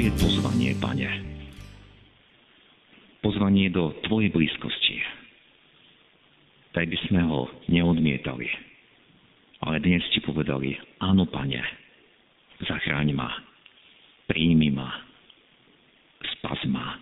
Tvoje 0.00 0.16
pozvanie, 0.16 0.72
Pane. 0.80 1.12
Pozvanie 3.20 3.68
do 3.68 3.92
Tvojej 4.08 4.32
blízkosti. 4.32 4.96
Tak 6.72 6.88
by 6.88 6.98
sme 7.04 7.20
ho 7.28 7.44
neodmietali. 7.68 8.48
Ale 9.60 9.76
dnes 9.84 10.00
ti 10.08 10.24
povedali, 10.24 10.72
áno, 11.04 11.28
Pane, 11.28 11.60
zachráň 12.64 13.12
ma, 13.12 13.28
príjmi 14.24 14.72
ma, 14.72 14.88
spas 16.32 16.64
ma. 16.64 16.96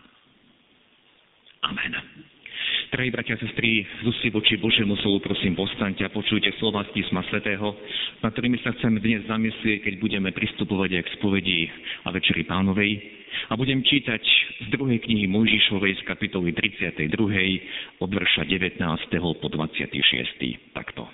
Drahí 2.98 3.15
bratia 3.15 3.38
a 3.38 3.43
sestry, 3.47 3.87
z 4.02 4.11
ústy 4.11 4.27
voči 4.27 4.59
Božiemu 4.59 4.98
slovu 4.98 5.23
prosím 5.23 5.55
postaňte 5.55 6.03
a 6.03 6.11
počujte 6.11 6.50
slova 6.59 6.83
z 6.83 6.98
písma 6.98 7.23
svätého, 7.31 7.78
na 8.27 8.27
ktorými 8.27 8.59
sa 8.59 8.75
chceme 8.75 8.98
dnes 8.98 9.23
zamyslieť, 9.31 9.86
keď 9.86 9.95
budeme 10.03 10.34
pristupovať 10.34 10.98
aj 10.98 11.03
k 11.06 11.14
spovedi 11.14 11.70
a 12.03 12.11
večeri 12.11 12.42
pánovej. 12.42 12.98
A 13.47 13.55
budem 13.55 13.86
čítať 13.86 14.19
z 14.67 14.67
druhej 14.75 14.98
knihy 14.98 15.31
Mojžišovej 15.31 15.95
z 15.95 16.11
kapitoly 16.11 16.50
32. 16.50 18.03
od 18.03 18.11
verša 18.11 18.42
19. 18.50 18.83
po 19.14 19.47
26. 19.47 20.75
Takto. 20.75 21.06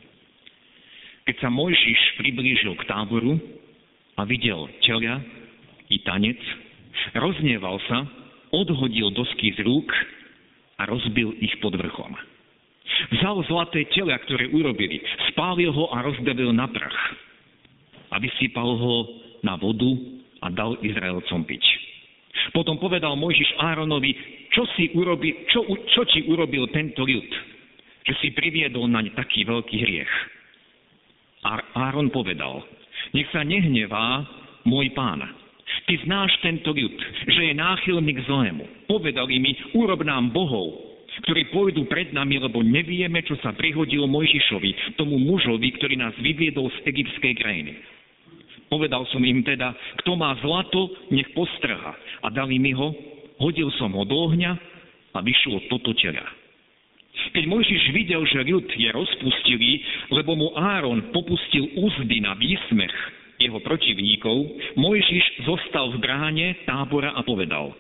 Keď 1.28 1.36
sa 1.36 1.52
Mojžiš 1.52 2.00
priblížil 2.16 2.80
k 2.80 2.88
táboru 2.88 3.36
a 4.16 4.24
videl 4.24 4.72
telia 4.80 5.20
i 5.92 6.00
tanec, 6.00 6.40
roznieval 7.12 7.76
sa, 7.92 8.08
odhodil 8.56 9.12
dosky 9.12 9.52
z 9.52 9.60
rúk 9.68 9.92
a 10.78 10.82
rozbil 10.88 11.34
ich 11.38 11.54
pod 11.62 11.74
vrchom. 11.74 12.12
Vzal 13.18 13.42
zlaté 13.48 13.88
telia, 13.90 14.20
ktoré 14.22 14.52
urobili, 14.52 15.00
spálil 15.32 15.72
ho 15.72 15.90
a 15.90 16.04
rozdelil 16.04 16.52
na 16.52 16.68
prach 16.68 17.00
a 18.14 18.20
vysypal 18.22 18.78
ho 18.78 18.94
na 19.42 19.58
vodu 19.58 19.90
a 20.44 20.52
dal 20.52 20.78
Izraelcom 20.78 21.42
piť. 21.42 21.64
Potom 22.52 22.76
povedal 22.78 23.16
Mojžiš 23.16 23.56
Áronovi, 23.58 24.12
čo, 24.52 24.68
si 24.76 24.92
urobi, 24.94 25.48
čo, 25.50 25.64
čo 25.66 26.02
ti 26.06 26.22
urobil 26.28 26.68
tento 26.70 27.02
ľud, 27.02 27.28
že 28.04 28.14
si 28.20 28.30
priviedol 28.36 28.86
naň 28.86 29.16
taký 29.16 29.42
veľký 29.48 29.76
hriech. 29.80 30.12
A 31.44 31.60
Áron 31.90 32.12
povedal, 32.12 32.62
nech 33.16 33.28
sa 33.32 33.42
nehnevá 33.44 34.24
môj 34.64 34.92
pán, 34.92 35.24
Ty 35.84 35.94
znáš 36.08 36.32
tento 36.40 36.72
ľud, 36.72 36.96
že 37.28 37.52
je 37.52 37.54
náchylný 37.54 38.12
k 38.16 38.24
zlému. 38.24 38.64
Povedali 38.88 39.36
mi, 39.36 39.52
urob 39.76 40.00
nám 40.00 40.32
bohov, 40.32 40.80
ktorí 41.28 41.52
pôjdu 41.52 41.84
pred 41.84 42.10
nami, 42.10 42.40
lebo 42.40 42.64
nevieme, 42.64 43.20
čo 43.20 43.36
sa 43.44 43.52
prihodilo 43.52 44.08
Mojžišovi, 44.08 44.96
tomu 44.96 45.20
mužovi, 45.20 45.68
ktorý 45.76 46.00
nás 46.00 46.16
vyviedol 46.18 46.72
z 46.72 46.78
egyptskej 46.88 47.32
krajiny. 47.36 47.72
Povedal 48.72 49.04
som 49.12 49.20
im 49.22 49.44
teda, 49.44 49.76
kto 50.02 50.16
má 50.16 50.34
zlato, 50.40 50.88
nech 51.12 51.28
postrha. 51.36 51.94
A 52.24 52.32
dali 52.32 52.56
mi 52.56 52.72
ho, 52.72 52.90
hodil 53.38 53.68
som 53.76 53.92
ho 53.92 54.02
do 54.08 54.16
ohňa 54.24 54.56
a 55.14 55.18
vyšlo 55.20 55.68
toto 55.68 55.92
tela. 55.94 56.24
Keď 57.30 57.44
Mojžiš 57.46 57.94
videl, 57.94 58.24
že 58.26 58.42
ľud 58.42 58.66
je 58.74 58.88
rozpustilý, 58.90 59.72
lebo 60.10 60.34
mu 60.34 60.48
Áron 60.58 61.14
popustil 61.14 61.70
úzdy 61.78 62.18
na 62.18 62.34
výsmech, 62.34 62.96
jeho 63.38 63.58
protivníkov, 63.60 64.36
Mojžiš 64.78 65.46
zostal 65.46 65.90
v 65.94 65.98
bráne 65.98 66.46
tábora 66.66 67.14
a 67.14 67.20
povedal, 67.26 67.74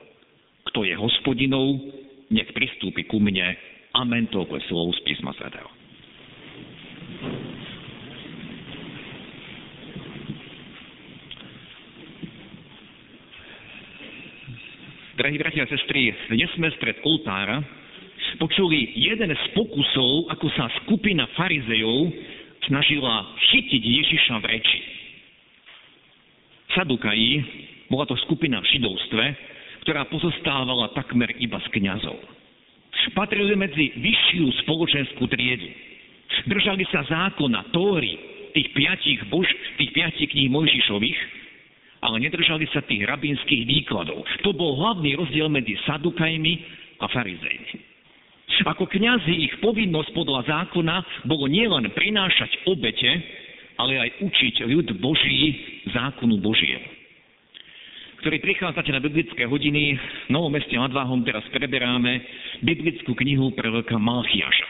kto 0.70 0.82
je 0.82 0.94
hospodinou, 0.98 1.78
nech 2.32 2.50
pristúpi 2.50 3.06
ku 3.06 3.22
mne. 3.22 3.54
Amen, 3.94 4.26
toľko 4.26 4.58
slov 4.66 4.86
z 4.98 5.00
písma 5.06 5.30
svätého. 5.38 5.70
Drahí 15.14 15.38
bratia 15.38 15.62
a 15.62 15.70
sestry, 15.70 16.10
dnes 16.26 16.50
sme 16.58 16.74
stred 16.74 16.98
oltára 17.06 17.62
počuli 18.42 18.98
jeden 18.98 19.30
z 19.30 19.44
pokusov, 19.54 20.26
ako 20.34 20.46
sa 20.58 20.66
skupina 20.82 21.30
farizejov 21.38 22.10
snažila 22.66 23.30
chytiť 23.38 23.82
Ježiša 23.82 24.34
v 24.42 24.46
reči. 24.50 24.80
Sadukají 26.74 27.30
bola 27.88 28.04
to 28.08 28.16
skupina 28.26 28.58
v 28.58 28.70
židovstve, 28.74 29.24
ktorá 29.86 30.08
pozostávala 30.08 30.90
takmer 30.96 31.30
iba 31.38 31.60
z 31.60 31.68
kňazov. 31.70 32.16
Patrili 33.12 33.52
medzi 33.52 33.92
vyššiu 34.00 34.64
spoločenskú 34.64 35.28
triedu. 35.28 35.68
Držali 36.48 36.88
sa 36.88 37.04
zákona, 37.04 37.70
Tóry, 37.70 38.16
tých 38.56 38.72
piatich, 38.72 39.20
bož, 39.28 39.46
tých 39.76 39.92
piatich 39.92 40.32
kníh 40.32 40.48
Mojžišových, 40.48 41.20
ale 42.00 42.16
nedržali 42.20 42.64
sa 42.72 42.80
tých 42.82 43.04
rabínskych 43.04 43.68
výkladov. 43.68 44.24
To 44.42 44.50
bol 44.56 44.74
hlavný 44.80 45.20
rozdiel 45.20 45.52
medzi 45.52 45.76
Sadukajmi 45.84 46.54
a 47.00 47.06
farizejmi. 47.06 47.94
Ako 48.64 48.88
kňazi 48.88 49.34
ich 49.50 49.54
povinnosť 49.60 50.14
podľa 50.14 50.40
zákona 50.46 51.26
bolo 51.28 51.50
nielen 51.50 51.90
prinášať 51.92 52.64
obete, 52.70 53.10
ale 53.78 53.98
aj 53.98 54.10
učiť 54.22 54.66
ľud 54.66 54.88
Boží 55.02 55.56
zákonu 55.90 56.38
Božiemu 56.42 57.04
ktorí 58.24 58.40
prichádzate 58.40 58.88
na 58.88 59.04
biblické 59.04 59.44
hodiny, 59.44 60.00
v 60.00 60.32
Novom 60.32 60.48
meste 60.48 60.72
nad 60.72 60.88
Váhom 60.96 61.20
teraz 61.28 61.44
preberáme 61.52 62.24
biblickú 62.64 63.12
knihu 63.12 63.52
proroka 63.52 64.00
Malchiaša. 64.00 64.64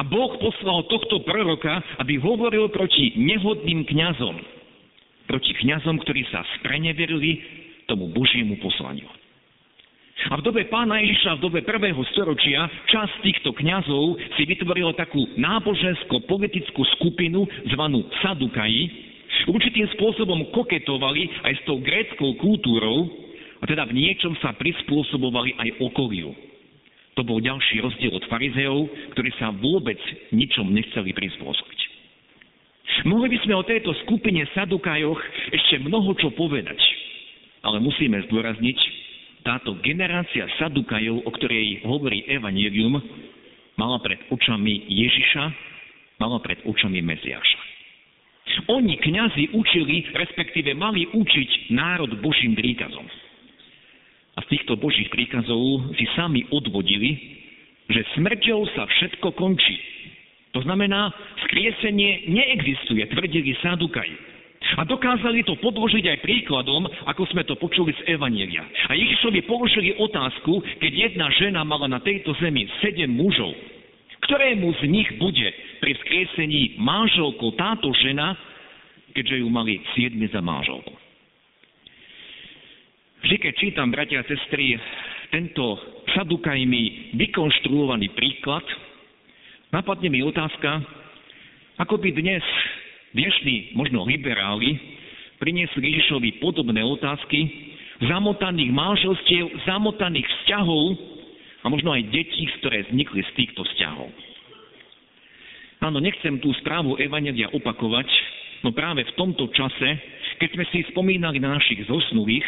A 0.00 0.02
Boh 0.08 0.32
poslal 0.40 0.80
tohto 0.88 1.20
proroka, 1.20 1.76
aby 2.00 2.16
hovoril 2.16 2.72
proti 2.72 3.12
nehodným 3.20 3.84
kňazom. 3.84 4.40
Proti 5.28 5.52
kňazom, 5.60 6.00
ktorí 6.00 6.24
sa 6.32 6.40
spreneverili 6.56 7.44
tomu 7.84 8.08
Božiemu 8.16 8.56
poslaniu. 8.64 9.12
A 10.26 10.34
v 10.34 10.42
dobe 10.42 10.66
pána 10.66 10.98
Ježiša, 10.98 11.38
v 11.38 11.44
dobe 11.46 11.62
prvého 11.62 12.02
storočia, 12.10 12.66
časť 12.90 13.22
týchto 13.22 13.54
kňazov 13.54 14.18
si 14.34 14.42
vytvorila 14.42 14.90
takú 14.98 15.22
nábožensko-politickú 15.38 16.82
skupinu 16.98 17.46
zvanú 17.70 18.02
Sadukaji. 18.18 19.06
Určitým 19.46 19.86
spôsobom 19.94 20.50
koketovali 20.50 21.30
aj 21.46 21.52
s 21.54 21.62
tou 21.62 21.78
gréckou 21.78 22.34
kultúrou 22.42 23.06
a 23.62 23.64
teda 23.70 23.86
v 23.86 24.02
niečom 24.02 24.34
sa 24.42 24.50
prispôsobovali 24.58 25.54
aj 25.62 25.68
okoliu. 25.78 26.34
To 27.14 27.22
bol 27.22 27.38
ďalší 27.38 27.80
rozdiel 27.80 28.12
od 28.18 28.26
farizeov, 28.26 28.90
ktorí 29.14 29.30
sa 29.38 29.54
vôbec 29.54 29.96
ničom 30.34 30.66
nechceli 30.74 31.14
prispôsobiť. 31.14 31.80
Mohli 33.06 33.28
by 33.30 33.38
sme 33.46 33.54
o 33.54 33.62
tejto 33.62 33.94
skupine 34.02 34.42
Sadukajoch 34.58 35.20
ešte 35.54 35.78
mnoho 35.86 36.18
čo 36.18 36.34
povedať, 36.34 36.80
ale 37.62 37.78
musíme 37.78 38.26
zdôrazniť, 38.26 39.05
táto 39.46 39.78
generácia 39.78 40.50
Sadukajov, 40.58 41.22
o 41.22 41.30
ktorej 41.30 41.86
hovorí 41.86 42.26
Evangelium, 42.26 42.98
mala 43.78 44.02
pred 44.02 44.18
očami 44.34 44.90
Ježiša, 44.90 45.44
mala 46.18 46.42
pred 46.42 46.58
očami 46.66 46.98
Meziaša. 46.98 47.78
Oni, 48.66 48.98
kňazi, 48.98 49.54
učili, 49.54 50.10
respektíve 50.10 50.74
mali 50.74 51.06
učiť 51.14 51.70
národ 51.70 52.10
Božím 52.18 52.58
príkazom. 52.58 53.06
A 54.36 54.42
z 54.42 54.58
týchto 54.58 54.74
Božích 54.74 55.06
príkazov 55.14 55.94
si 55.94 56.04
sami 56.18 56.42
odvodili, 56.50 57.14
že 57.86 58.02
smrťou 58.18 58.66
sa 58.74 58.90
všetko 58.90 59.38
končí. 59.38 59.78
To 60.58 60.64
znamená, 60.64 61.12
skriesenie 61.46 62.32
neexistuje, 62.32 63.06
tvrdili 63.12 63.54
Sadukaji. 63.62 64.35
A 64.74 64.82
dokázali 64.82 65.46
to 65.46 65.54
podložiť 65.62 66.04
aj 66.10 66.18
príkladom, 66.26 66.90
ako 67.06 67.22
sme 67.30 67.46
to 67.46 67.54
počuli 67.54 67.94
z 67.94 68.18
Evanielia. 68.18 68.66
A 68.90 68.98
Ježišovi 68.98 69.46
položili 69.46 69.94
otázku, 69.94 70.58
keď 70.82 70.92
jedna 71.10 71.30
žena 71.38 71.62
mala 71.62 71.86
na 71.86 72.02
tejto 72.02 72.34
zemi 72.42 72.66
sedem 72.82 73.14
mužov. 73.14 73.54
Ktorému 74.26 74.74
z 74.82 74.90
nich 74.90 75.06
bude 75.22 75.46
pri 75.78 75.94
vzkriesení 75.94 76.82
manželkou 76.82 77.54
táto 77.54 77.94
žena, 78.02 78.34
keďže 79.14 79.38
ju 79.38 79.48
mali 79.48 79.78
siedmi 79.94 80.26
za 80.34 80.42
manželku? 80.42 80.90
Vždy, 83.22 83.36
keď 83.38 83.52
čítam, 83.54 83.94
bratia 83.94 84.22
a 84.22 84.28
sestry, 84.28 84.74
tento 85.30 85.78
sadukajmi 86.14 87.14
vykonštruovaný 87.14 88.14
príklad, 88.18 88.62
napadne 89.70 90.10
mi 90.10 90.22
otázka, 90.26 90.82
ako 91.78 91.98
by 91.98 92.10
dnes 92.14 92.42
dnešní 93.16 93.72
možno 93.72 94.04
liberáli 94.04 94.76
priniesli 95.40 95.80
Ježišovi 95.88 96.44
podobné 96.44 96.84
otázky 96.84 97.48
zamotaných 98.04 98.70
manželstiev, 98.76 99.64
zamotaných 99.64 100.28
vzťahov 100.28 100.84
a 101.64 101.66
možno 101.72 101.96
aj 101.96 102.12
detí, 102.12 102.44
ktoré 102.60 102.84
vznikli 102.84 103.24
z 103.24 103.30
týchto 103.40 103.64
vzťahov. 103.64 104.12
Áno, 105.80 105.98
nechcem 106.00 106.36
tú 106.40 106.52
správu 106.60 107.00
Evangelia 107.00 107.48
opakovať, 107.52 108.08
no 108.60 108.72
práve 108.76 109.04
v 109.04 109.16
tomto 109.16 109.48
čase, 109.52 109.88
keď 110.36 110.48
sme 110.52 110.64
si 110.72 110.78
spomínali 110.92 111.40
na 111.40 111.56
našich 111.56 111.84
zosnulých, 111.88 112.44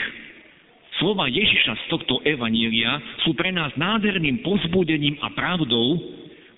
slova 1.00 1.28
Ježiša 1.32 1.72
z 1.76 1.84
tohto 1.92 2.20
Evanielia 2.28 3.00
sú 3.24 3.32
pre 3.32 3.48
nás 3.52 3.72
nádherným 3.76 4.44
pozbudením 4.44 5.16
a 5.24 5.32
pravdou, 5.32 5.96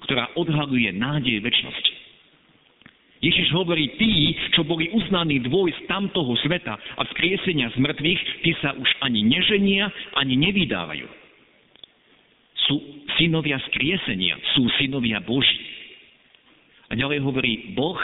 ktorá 0.06 0.34
odhaluje 0.34 0.90
nádej 0.94 1.42
väčšnosti. 1.42 1.99
Ježiš 3.20 3.52
hovorí, 3.52 4.00
tí, 4.00 4.32
čo 4.56 4.64
boli 4.64 4.88
uznaní 4.96 5.44
dvoj 5.44 5.68
z 5.76 5.80
tamtoho 5.84 6.32
sveta 6.40 6.72
a 6.72 7.02
vzkriesenia 7.04 7.68
z 7.68 7.76
mŕtvych, 7.76 8.20
tí 8.40 8.56
sa 8.64 8.72
už 8.72 8.88
ani 9.04 9.20
neženia, 9.28 9.92
ani 10.16 10.40
nevydávajú. 10.40 11.04
Sú 12.64 12.80
synovia 13.20 13.60
skriesenia, 13.68 14.40
sú 14.56 14.64
synovia 14.80 15.20
Boží. 15.20 15.60
A 16.88 16.96
ďalej 16.96 17.20
hovorí, 17.20 17.76
Boh 17.76 18.00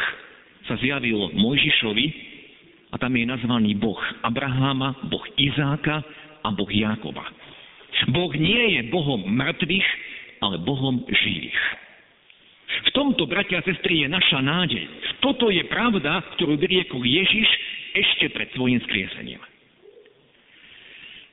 sa 0.68 0.76
zjavil 0.84 1.32
Mojžišovi 1.32 2.06
a 2.92 3.00
tam 3.00 3.16
je 3.16 3.24
nazvaný 3.24 3.72
Boh 3.72 3.98
Abraháma, 4.20 5.00
Boh 5.08 5.24
Izáka 5.40 6.04
a 6.44 6.48
Boh 6.52 6.68
Jákoba. 6.68 7.24
Boh 8.12 8.32
nie 8.36 8.76
je 8.76 8.92
Bohom 8.92 9.24
mŕtvych, 9.24 9.88
ale 10.44 10.60
Bohom 10.60 11.00
živých. 11.08 11.60
V 12.86 12.90
tomto, 12.92 13.24
bratia 13.24 13.64
a 13.64 13.66
sestry, 13.66 14.04
je 14.04 14.08
naša 14.12 14.44
nádej. 14.44 14.84
Toto 15.20 15.48
je 15.48 15.64
pravda, 15.66 16.22
ktorú 16.36 16.56
vyriekol 16.60 17.02
Ježiš 17.02 17.48
ešte 17.96 18.28
pred 18.32 18.48
svojim 18.52 18.80
skriesením. 18.84 19.40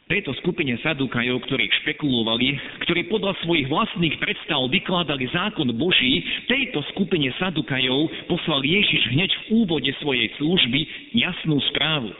Tejto 0.03 0.35
skupine 0.44 0.75
sadukajov, 0.83 1.47
ktorí 1.47 1.71
špekulovali, 1.81 2.59
ktorí 2.83 3.07
podľa 3.07 3.39
svojich 3.39 3.71
vlastných 3.71 4.19
predstav 4.19 4.68
vykladali 4.68 5.31
zákon 5.31 5.71
Boží, 5.80 6.19
tejto 6.51 6.83
skupine 6.91 7.31
sadukajov 7.39 8.12
poslal 8.27 8.62
Ježiš 8.68 9.09
hneď 9.15 9.31
v 9.31 9.63
úvode 9.63 9.91
svojej 10.03 10.27
služby 10.38 10.80
jasnú 11.15 11.57
správu. 11.71 12.12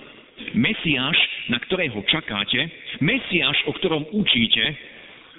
Mesiáš, 0.56 1.18
na 1.52 1.60
ktorého 1.60 2.00
čakáte, 2.08 2.72
Mesiáš, 3.04 3.62
o 3.68 3.76
ktorom 3.76 4.08
učíte, 4.16 4.64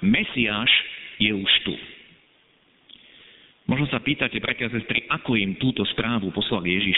Mesiáš 0.05 0.71
je 1.17 1.33
už 1.33 1.51
tu. 1.65 1.73
Možno 3.65 3.89
sa 3.89 3.97
pýtate, 3.97 4.37
bratia 4.37 4.69
a 4.69 4.73
sestry, 4.77 5.09
ako 5.09 5.33
im 5.33 5.57
túto 5.57 5.81
správu 5.89 6.29
poslal 6.29 6.61
Ježiš. 6.61 6.97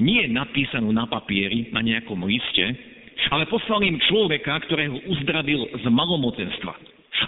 Nie 0.00 0.24
napísanú 0.30 0.88
na 0.88 1.04
papieri, 1.04 1.68
na 1.68 1.84
nejakom 1.84 2.24
liste, 2.24 2.64
ale 3.28 3.50
poslal 3.50 3.84
im 3.84 4.00
človeka, 4.08 4.56
ktorého 4.64 4.96
uzdravil 5.04 5.68
z 5.76 5.84
malomocenstva. 5.90 6.72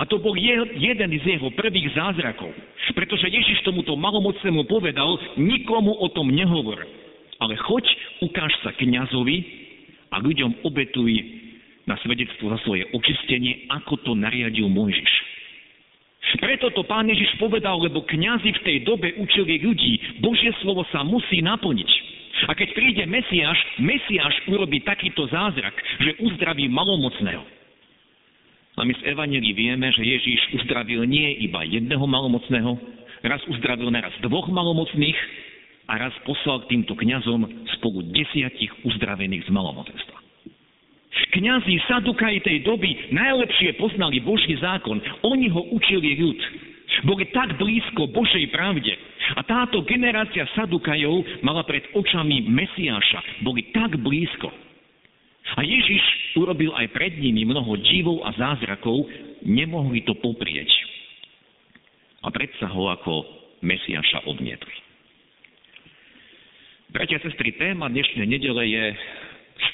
A 0.00 0.06
to 0.06 0.22
bol 0.22 0.32
je, 0.38 0.54
jeden 0.78 1.10
z 1.18 1.24
jeho 1.36 1.50
prvých 1.52 1.92
zázrakov. 1.92 2.54
Pretože 2.94 3.26
Ježiš 3.26 3.66
tomuto 3.66 3.98
malomocnému 3.98 4.64
povedal, 4.70 5.18
nikomu 5.36 5.98
o 5.98 6.08
tom 6.14 6.30
nehovor. 6.30 6.78
Ale 7.42 7.58
choď, 7.58 7.84
ukáž 8.22 8.54
sa 8.62 8.70
kňazovi 8.76 9.36
a 10.14 10.22
ľuďom 10.22 10.62
obetuj 10.62 11.10
na 11.90 11.98
svedectvo 12.06 12.54
za 12.54 12.58
svoje 12.62 12.86
očistenie, 12.94 13.66
ako 13.66 13.98
to 14.06 14.12
nariadil 14.14 14.70
Mojžiš. 14.70 15.12
Preto 16.20 16.68
to 16.76 16.84
pán 16.84 17.08
Ježiš 17.08 17.40
povedal, 17.40 17.80
lebo 17.80 18.04
kňazi 18.04 18.52
v 18.60 18.64
tej 18.64 18.76
dobe 18.84 19.16
učili 19.16 19.56
ľudí, 19.64 20.20
Božie 20.20 20.52
slovo 20.60 20.84
sa 20.92 21.00
musí 21.00 21.40
naplniť. 21.40 21.90
A 22.48 22.52
keď 22.56 22.68
príde 22.76 23.04
Mesiáš, 23.08 23.58
Mesiáš 23.80 24.36
urobí 24.48 24.80
takýto 24.84 25.28
zázrak, 25.28 25.74
že 26.00 26.20
uzdraví 26.20 26.68
malomocného. 26.68 27.42
A 28.78 28.86
my 28.86 28.92
z 28.96 29.12
Evangelii 29.12 29.52
vieme, 29.52 29.92
že 29.92 30.06
Ježíš 30.06 30.60
uzdravil 30.60 31.04
nie 31.04 31.36
iba 31.44 31.66
jedného 31.66 32.04
malomocného, 32.06 32.80
raz 33.24 33.42
uzdravil 33.48 33.92
naraz 33.92 34.14
dvoch 34.24 34.48
malomocných 34.48 35.18
a 35.90 35.98
raz 35.98 36.14
poslal 36.24 36.64
k 36.64 36.76
týmto 36.76 36.94
kňazom 36.96 37.44
spolu 37.76 38.06
desiatich 38.14 38.70
uzdravených 38.86 39.44
z 39.44 39.50
malomocenstva. 39.50 40.19
Kňazi, 41.10 41.74
sadukaji 41.90 42.38
tej 42.46 42.58
doby 42.62 43.10
najlepšie 43.10 43.74
poznali 43.82 44.22
Boží 44.22 44.54
zákon. 44.62 45.02
Oni 45.26 45.50
ho 45.50 45.62
učili 45.74 46.14
ľud. 46.18 46.38
Boli 47.06 47.26
tak 47.34 47.58
blízko 47.58 48.10
Božej 48.10 48.50
pravde. 48.54 48.94
A 49.34 49.42
táto 49.46 49.82
generácia 49.86 50.46
sadukajov 50.54 51.42
mala 51.42 51.66
pred 51.66 51.86
očami 51.94 52.46
Mesiáša. 52.46 53.42
Boli 53.42 53.70
tak 53.74 53.98
blízko. 53.98 54.50
A 55.58 55.66
Ježiš 55.66 56.34
urobil 56.38 56.70
aj 56.78 56.94
pred 56.94 57.18
nimi 57.18 57.42
mnoho 57.42 57.74
divov 57.82 58.22
a 58.22 58.30
zázrakov, 58.38 59.06
nemohli 59.42 60.06
to 60.06 60.14
poprieť. 60.14 60.70
A 62.22 62.30
predsa 62.30 62.70
ho 62.70 62.86
ako 62.86 63.26
Mesiáša 63.66 64.30
odmietli. 64.30 64.76
Bratia 66.90 67.18
a 67.18 67.24
sestry, 67.26 67.54
téma 67.54 67.86
dnešnej 67.86 68.26
nedele 68.26 68.66
je 68.66 68.84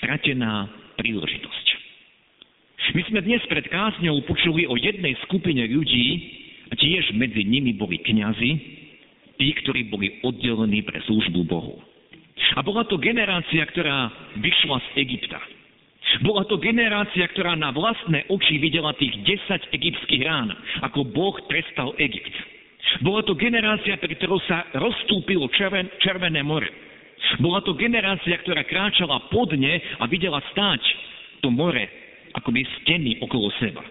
stratená 0.00 0.69
príležitosť. 0.96 1.66
My 2.94 3.02
sme 3.10 3.20
dnes 3.25 3.43
pred 3.50 3.66
kázňou 3.66 4.22
počuli 4.25 4.64
o 4.69 4.78
jednej 4.78 5.16
skupine 5.26 5.64
ľudí, 5.66 6.06
a 6.66 6.75
tiež 6.75 7.14
medzi 7.14 7.46
nimi 7.46 7.75
boli 7.78 7.98
kňazi, 8.02 8.52
tí, 9.38 9.48
ktorí 9.62 9.87
boli 9.87 10.19
oddelení 10.26 10.82
pre 10.82 10.98
službu 11.06 11.46
Bohu. 11.46 11.78
A 12.56 12.60
bola 12.60 12.84
to 12.88 12.98
generácia, 12.98 13.62
ktorá 13.70 14.10
vyšla 14.40 14.76
z 14.82 14.88
Egypta. 15.06 15.40
Bola 16.22 16.46
to 16.46 16.56
generácia, 16.56 17.26
ktorá 17.34 17.58
na 17.58 17.75
vlastné 17.75 18.25
oči 18.31 18.62
videla 18.62 18.94
tých 18.94 19.12
10 19.26 19.75
egyptských 19.75 20.22
rán, 20.22 20.54
ako 20.87 21.06
Boh 21.10 21.37
trestal 21.50 21.92
Egypt. 21.99 22.32
Bola 23.02 23.26
to 23.26 23.34
generácia, 23.34 23.99
pre 23.99 24.14
ktorou 24.14 24.38
sa 24.46 24.70
rozstúpilo 24.78 25.50
červen, 25.58 25.90
Červené 25.99 26.46
more. 26.46 26.86
Bola 27.43 27.61
to 27.62 27.75
generácia, 27.75 28.38
ktorá 28.43 28.62
kráčala 28.64 29.28
podne 29.32 29.81
a 29.99 30.05
videla 30.06 30.38
stáť 30.55 30.82
to 31.43 31.49
more 31.52 31.84
akoby 32.37 32.62
steny 32.81 33.19
okolo 33.25 33.49
seba. 33.58 33.82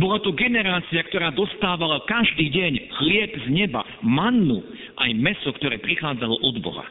Bola 0.00 0.16
to 0.24 0.32
generácia, 0.32 1.04
ktorá 1.12 1.28
dostávala 1.36 2.00
každý 2.08 2.48
deň 2.48 2.72
chlieb 2.96 3.30
z 3.44 3.46
neba, 3.52 3.84
mannu, 4.00 4.64
aj 4.96 5.10
meso, 5.12 5.52
ktoré 5.60 5.76
prichádzalo 5.76 6.40
od 6.40 6.56
Boha. 6.64 6.86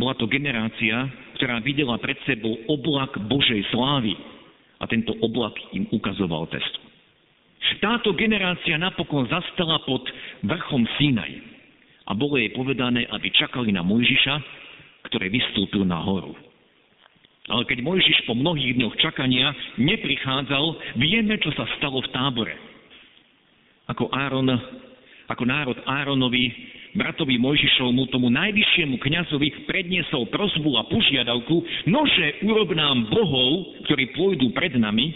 Bola 0.00 0.16
to 0.16 0.24
generácia, 0.24 1.04
ktorá 1.36 1.60
videla 1.60 2.00
pred 2.00 2.16
sebou 2.24 2.56
oblak 2.72 3.12
Božej 3.28 3.60
slávy 3.68 4.16
a 4.80 4.88
tento 4.88 5.12
oblak 5.20 5.52
im 5.76 5.84
ukazoval 5.92 6.48
cestu. 6.48 6.80
Táto 7.84 8.16
generácia 8.16 8.80
napokon 8.80 9.28
zastala 9.28 9.84
pod 9.84 10.04
vrchom 10.42 10.88
Sinaj 10.96 11.59
a 12.10 12.12
bolo 12.18 12.34
jej 12.34 12.50
povedané, 12.50 13.06
aby 13.06 13.30
čakali 13.30 13.70
na 13.70 13.86
Mojžiša, 13.86 14.34
ktorý 15.06 15.30
vystúpil 15.30 15.86
na 15.86 16.02
horu. 16.02 16.34
Ale 17.46 17.62
keď 17.70 17.86
Mojžiš 17.86 18.26
po 18.26 18.34
mnohých 18.34 18.74
dňoch 18.74 18.94
čakania 18.98 19.54
neprichádzal, 19.78 20.98
vieme, 20.98 21.38
čo 21.38 21.54
sa 21.54 21.70
stalo 21.78 22.02
v 22.02 22.10
tábore. 22.10 22.54
Ako, 23.90 24.10
Áron, 24.10 24.50
ako 25.30 25.42
národ 25.46 25.78
Áronovi, 25.86 26.50
bratovi 26.94 27.38
Mojžišovmu, 27.38 28.10
tomu 28.10 28.30
najvyššiemu 28.34 28.98
kňazovi 28.98 29.70
predniesol 29.70 30.26
prozbu 30.30 30.78
a 30.78 30.86
požiadavku, 30.90 31.62
nože 31.90 32.42
urob 32.42 32.74
nám 32.74 33.06
bohov, 33.10 33.82
ktorí 33.86 34.14
pôjdu 34.14 34.50
pred 34.50 34.74
nami, 34.74 35.10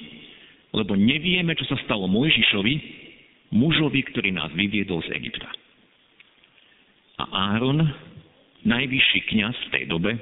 lebo 0.74 0.94
nevieme, 0.98 1.54
čo 1.54 1.66
sa 1.70 1.78
stalo 1.86 2.06
Mojžišovi, 2.06 2.74
mužovi, 3.54 4.00
ktorý 4.10 4.34
nás 4.34 4.50
vyviedol 4.54 5.02
z 5.06 5.14
Egypta. 5.18 5.63
A 7.18 7.24
Áron, 7.54 7.78
najvyšší 8.66 9.20
kňaz 9.30 9.54
v 9.54 9.70
tej 9.70 9.84
dobe, 9.86 10.12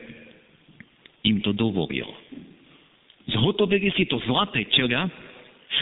im 1.25 1.41
to 1.41 1.55
dovolil. 1.55 2.09
Zhotovili 3.31 3.95
si 3.95 4.05
to 4.11 4.19
zlaté 4.27 4.67
teľa 4.75 5.07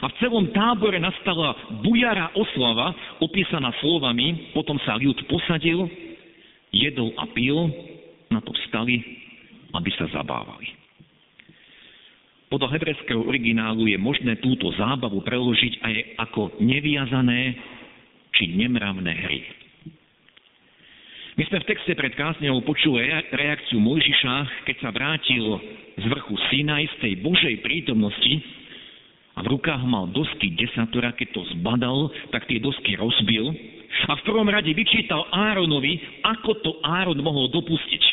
a 0.00 0.06
v 0.06 0.18
celom 0.22 0.48
tábore 0.54 0.96
nastala 1.02 1.56
bujara 1.82 2.30
oslava, 2.38 2.94
opísaná 3.18 3.74
slovami, 3.82 4.54
potom 4.54 4.78
sa 4.86 4.94
ľud 4.96 5.18
posadil, 5.26 5.88
jedol 6.70 7.10
a 7.18 7.26
pil, 7.34 7.58
na 8.30 8.38
to 8.38 8.54
vstali, 8.54 9.02
aby 9.74 9.90
sa 9.98 10.06
zabávali. 10.14 10.70
Podľa 12.50 12.68
hebrejského 12.74 13.22
originálu 13.22 13.86
je 13.90 13.98
možné 13.98 14.38
túto 14.42 14.70
zábavu 14.74 15.22
preložiť 15.22 15.72
aj 15.82 15.94
ako 16.18 16.58
neviazané 16.58 17.54
či 18.34 18.58
nemravné 18.58 19.12
hry. 19.26 19.40
My 21.40 21.48
sme 21.48 21.64
v 21.64 21.72
texte 21.72 21.96
pred 21.96 22.12
kázňou 22.20 22.60
počuli 22.68 23.00
reakciu 23.32 23.80
Mojžiša, 23.80 24.68
keď 24.68 24.76
sa 24.76 24.92
vrátil 24.92 25.40
z 25.96 26.04
vrchu 26.04 26.36
Sinaj 26.52 26.84
z 26.84 26.94
tej 27.00 27.12
Božej 27.24 27.64
prítomnosti 27.64 28.44
a 29.32 29.40
v 29.40 29.56
rukách 29.56 29.80
mal 29.88 30.04
dosky 30.12 30.52
desatora, 30.52 31.16
keď 31.16 31.32
to 31.32 31.48
zbadal, 31.56 32.12
tak 32.28 32.44
tie 32.44 32.60
dosky 32.60 32.92
rozbil 32.92 33.56
a 34.12 34.20
v 34.20 34.24
prvom 34.28 34.52
rade 34.52 34.68
vyčítal 34.76 35.32
Áronovi, 35.32 36.20
ako 36.28 36.60
to 36.60 36.70
Áron 36.84 37.16
mohol 37.24 37.48
dopustiť. 37.48 38.04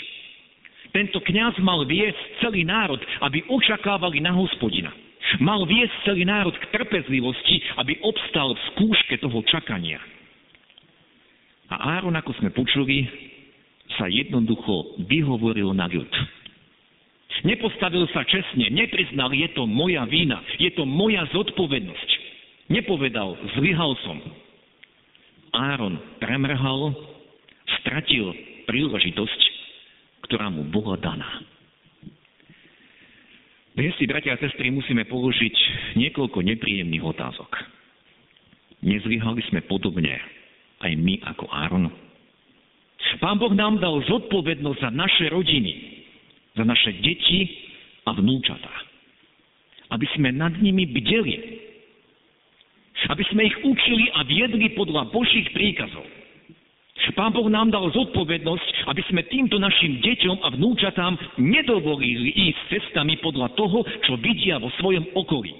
Tento 0.96 1.20
kňaz 1.20 1.60
mal 1.60 1.84
viesť 1.84 2.48
celý 2.48 2.64
národ, 2.64 3.04
aby 3.28 3.44
očakávali 3.52 4.24
na 4.24 4.32
hospodina. 4.40 4.96
Mal 5.44 5.68
viesť 5.68 6.16
celý 6.16 6.24
národ 6.24 6.56
k 6.56 6.72
trpezlivosti, 6.72 7.60
aby 7.76 8.00
obstal 8.08 8.56
v 8.56 8.64
skúške 8.72 9.20
toho 9.20 9.44
čakania. 9.52 10.00
A 11.68 12.00
Áron, 12.00 12.16
ako 12.16 12.32
sme 12.40 12.50
počuli, 12.56 13.04
sa 14.00 14.08
jednoducho 14.08 15.00
vyhovoril 15.08 15.76
na 15.76 15.88
ľud. 15.88 16.08
Nepostavil 17.46 18.08
sa 18.12 18.26
čestne, 18.26 18.72
nepriznal, 18.74 19.30
je 19.30 19.46
to 19.54 19.70
moja 19.70 20.04
vina, 20.10 20.42
je 20.58 20.74
to 20.74 20.88
moja 20.88 21.22
zodpovednosť. 21.32 22.10
Nepovedal, 22.74 23.38
zlyhal 23.56 23.94
som. 24.04 24.18
Áron 25.54 26.02
premrhal, 26.20 26.98
stratil 27.80 28.34
príležitosť, 28.66 29.42
ktorá 30.28 30.50
mu 30.52 30.66
bola 30.68 30.98
daná. 31.00 31.46
Dnes 33.78 33.94
si, 34.02 34.10
bratia 34.10 34.34
a 34.34 34.42
sestry, 34.42 34.74
musíme 34.74 35.06
položiť 35.06 35.56
niekoľko 36.02 36.42
nepríjemných 36.42 37.06
otázok. 37.06 37.54
Nezlyhali 38.82 39.46
sme 39.54 39.62
podobne 39.70 40.18
aj 40.82 40.92
my 40.98 41.16
ako 41.26 41.46
Áron? 41.50 41.86
Pán 43.18 43.40
Boh 43.40 43.54
nám 43.54 43.80
dal 43.80 44.04
zodpovednosť 44.04 44.80
za 44.84 44.92
naše 44.92 45.26
rodiny, 45.32 45.74
za 46.58 46.68
naše 46.68 46.92
deti 47.00 47.48
a 48.04 48.12
vnúčatá. 48.14 48.74
Aby 49.94 50.06
sme 50.14 50.36
nad 50.36 50.52
nimi 50.60 50.84
bdeli. 50.84 51.36
Aby 53.08 53.24
sme 53.32 53.48
ich 53.48 53.58
učili 53.64 54.12
a 54.12 54.28
viedli 54.28 54.76
podľa 54.76 55.08
Božích 55.14 55.48
príkazov. 55.56 56.04
Pán 57.16 57.32
Boh 57.32 57.48
nám 57.48 57.72
dal 57.72 57.88
zodpovednosť, 57.96 58.92
aby 58.92 59.02
sme 59.08 59.24
týmto 59.32 59.56
našim 59.56 60.04
deťom 60.04 60.44
a 60.44 60.52
vnúčatám 60.52 61.16
nedovolili 61.40 62.36
ísť 62.52 62.60
cestami 62.68 63.16
podľa 63.24 63.56
toho, 63.56 63.88
čo 64.04 64.20
vidia 64.20 64.60
vo 64.60 64.68
svojom 64.76 65.16
okolí. 65.16 65.56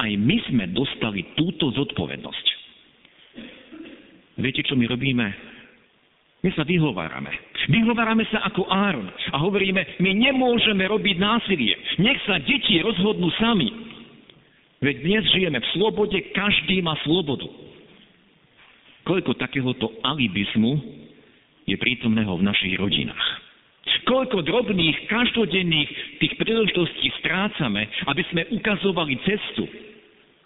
Aj 0.00 0.08
my 0.08 0.36
sme 0.48 0.64
dostali 0.72 1.36
túto 1.36 1.68
zodpovednosť. 1.76 2.55
Viete, 4.36 4.60
čo 4.64 4.76
my 4.76 4.84
robíme? 4.84 5.26
My 6.44 6.50
sa 6.52 6.62
vyhovárame. 6.62 7.32
Vyhovárame 7.72 8.28
sa 8.28 8.44
ako 8.46 8.68
Áron 8.68 9.08
a 9.32 9.36
hovoríme, 9.40 9.98
my 9.98 10.10
nemôžeme 10.14 10.84
robiť 10.86 11.16
násilie. 11.18 11.74
Nech 11.98 12.20
sa 12.28 12.38
deti 12.38 12.78
rozhodnú 12.84 13.32
sami. 13.40 13.66
Veď 14.84 14.96
dnes 15.02 15.24
žijeme 15.32 15.58
v 15.58 15.70
slobode, 15.72 16.20
každý 16.36 16.84
má 16.84 16.94
slobodu. 17.02 17.48
Koľko 19.08 19.34
takéhoto 19.40 19.90
alibizmu 20.04 20.78
je 21.64 21.74
prítomného 21.80 22.36
v 22.36 22.46
našich 22.46 22.76
rodinách. 22.76 23.26
Koľko 24.06 24.46
drobných, 24.46 25.10
každodenných 25.10 25.90
tých 26.22 26.38
príležitostí 26.38 27.10
strácame, 27.18 27.90
aby 28.06 28.22
sme 28.30 28.46
ukazovali 28.54 29.18
cestu, 29.26 29.66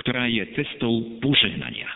ktorá 0.01 0.25
je 0.33 0.49
cestou 0.57 1.21
požehnania. 1.21 1.91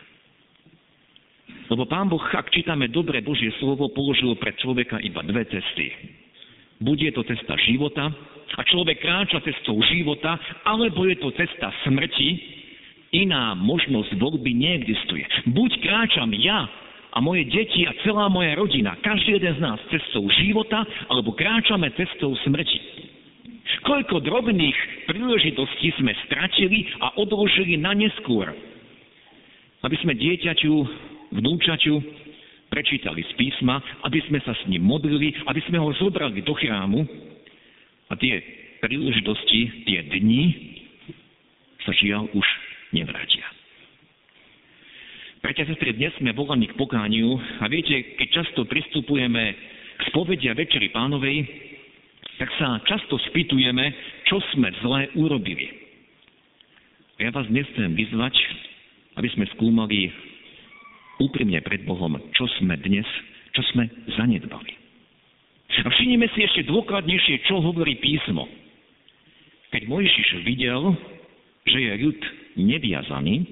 Lebo 1.72 1.88
Pán 1.88 2.12
Boh, 2.12 2.20
ak 2.20 2.52
čítame 2.52 2.92
dobre 2.92 3.24
Božie 3.24 3.50
slovo, 3.56 3.88
položil 3.88 4.36
pre 4.36 4.52
človeka 4.60 5.00
iba 5.00 5.24
dve 5.24 5.48
cesty. 5.48 5.88
Buď 6.82 6.98
je 7.08 7.12
to 7.16 7.22
cesta 7.24 7.54
života 7.64 8.12
a 8.54 8.60
človek 8.68 9.00
kráča 9.00 9.40
cestou 9.40 9.80
života, 9.88 10.36
alebo 10.68 11.08
je 11.08 11.16
to 11.16 11.32
cesta 11.32 11.72
smrti 11.88 12.62
Iná 13.14 13.54
možnosť 13.54 14.18
voľby 14.18 14.50
neexistuje. 14.58 15.22
Buď 15.54 15.70
kráčam 15.86 16.34
ja 16.34 16.66
a 17.14 17.22
moje 17.22 17.46
deti 17.46 17.86
a 17.86 17.94
celá 18.02 18.26
moja 18.26 18.58
rodina, 18.58 18.98
každý 19.06 19.38
jeden 19.38 19.54
z 19.54 19.62
nás 19.62 19.78
cestou 19.86 20.26
života, 20.42 20.82
alebo 21.06 21.30
kráčame 21.30 21.94
cestou 21.94 22.34
smrti. 22.42 22.82
Koľko 23.86 24.18
drobných 24.18 25.06
príležitostí 25.06 25.94
sme 25.94 26.10
stratili 26.26 26.90
a 26.98 27.14
odložili 27.14 27.78
na 27.78 27.94
neskôr, 27.94 28.50
aby 29.86 29.96
sme 30.02 30.18
dieťaťu, 30.18 30.74
vnúčaťu 31.34 31.94
prečítali 32.70 33.22
z 33.26 33.32
písma, 33.34 33.82
aby 34.06 34.18
sme 34.30 34.38
sa 34.42 34.54
s 34.54 34.62
ním 34.70 34.86
modlili, 34.86 35.34
aby 35.46 35.60
sme 35.66 35.78
ho 35.82 35.90
zobrali 35.98 36.42
do 36.42 36.54
chrámu 36.54 37.02
a 38.10 38.14
tie 38.18 38.38
príležitosti, 38.78 39.86
tie 39.86 40.00
dni 40.10 40.42
sa 41.84 41.92
žiaľ 41.92 42.30
už 42.32 42.46
nevrátia. 42.94 43.44
Preťa 45.44 45.68
sestry, 45.68 45.92
dnes 45.92 46.16
sme 46.16 46.32
volaní 46.32 46.72
k 46.72 46.78
pokániu 46.80 47.36
a 47.60 47.68
viete, 47.68 48.16
keď 48.16 48.42
často 48.42 48.64
pristupujeme 48.64 49.44
k 50.00 50.02
spovedi 50.08 50.48
večeri 50.56 50.88
pánovej, 50.88 51.44
tak 52.40 52.48
sa 52.56 52.80
často 52.88 53.20
spýtujeme, 53.30 53.84
čo 54.24 54.40
sme 54.56 54.72
zlé 54.80 55.12
urobili. 55.14 55.68
Ja 57.20 57.30
vás 57.30 57.46
dnes 57.46 57.68
chcem 57.76 57.94
vyzvať, 57.94 58.34
aby 59.20 59.28
sme 59.36 59.46
skúmali 59.54 60.10
úprimne 61.20 61.60
pred 61.62 61.86
Bohom, 61.86 62.18
čo 62.34 62.48
sme 62.58 62.78
dnes, 62.80 63.06
čo 63.54 63.62
sme 63.74 63.86
zanedbali. 64.18 64.72
A 65.74 65.88
všimnime 65.90 66.30
si 66.32 66.46
ešte 66.46 66.70
dôkladnejšie, 66.70 67.50
čo 67.50 67.58
hovorí 67.58 67.98
písmo. 67.98 68.46
Keď 69.74 69.90
Mojžiš 69.90 70.46
videl, 70.46 70.94
že 71.66 71.78
je 71.82 71.92
ľud 72.06 72.20
neviazaný, 72.54 73.42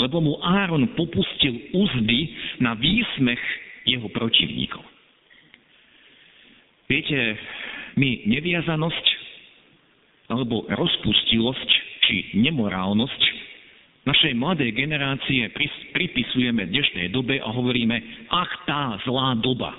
lebo 0.00 0.18
mu 0.18 0.34
Áron 0.42 0.90
popustil 0.96 1.70
úzdy 1.76 2.34
na 2.58 2.74
výsmech 2.74 3.38
jeho 3.86 4.08
protivníkov. 4.10 4.82
Viete, 6.90 7.38
my 7.94 8.26
neviazanosť 8.26 9.06
alebo 10.30 10.66
rozpustilosť 10.66 11.70
či 12.06 12.34
nemorálnosť 12.38 13.22
našej 14.08 14.32
mladej 14.32 14.72
generácie 14.72 15.52
pripisujeme 15.92 16.64
dnešnej 16.68 17.12
dobe 17.12 17.36
a 17.36 17.48
hovoríme, 17.52 18.28
ach 18.32 18.52
tá 18.64 18.96
zlá 19.04 19.36
doba. 19.36 19.76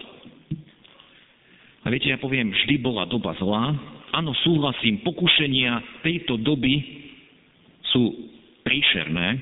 A 1.81 1.89
viete, 1.89 2.13
ja 2.13 2.21
poviem, 2.21 2.53
vždy 2.53 2.77
bola 2.77 3.09
doba 3.09 3.33
zlá. 3.41 3.73
Áno, 4.13 4.37
súhlasím, 4.45 5.01
pokušenia 5.01 6.03
tejto 6.05 6.37
doby 6.37 6.77
sú 7.89 8.29
príšerné, 8.61 9.41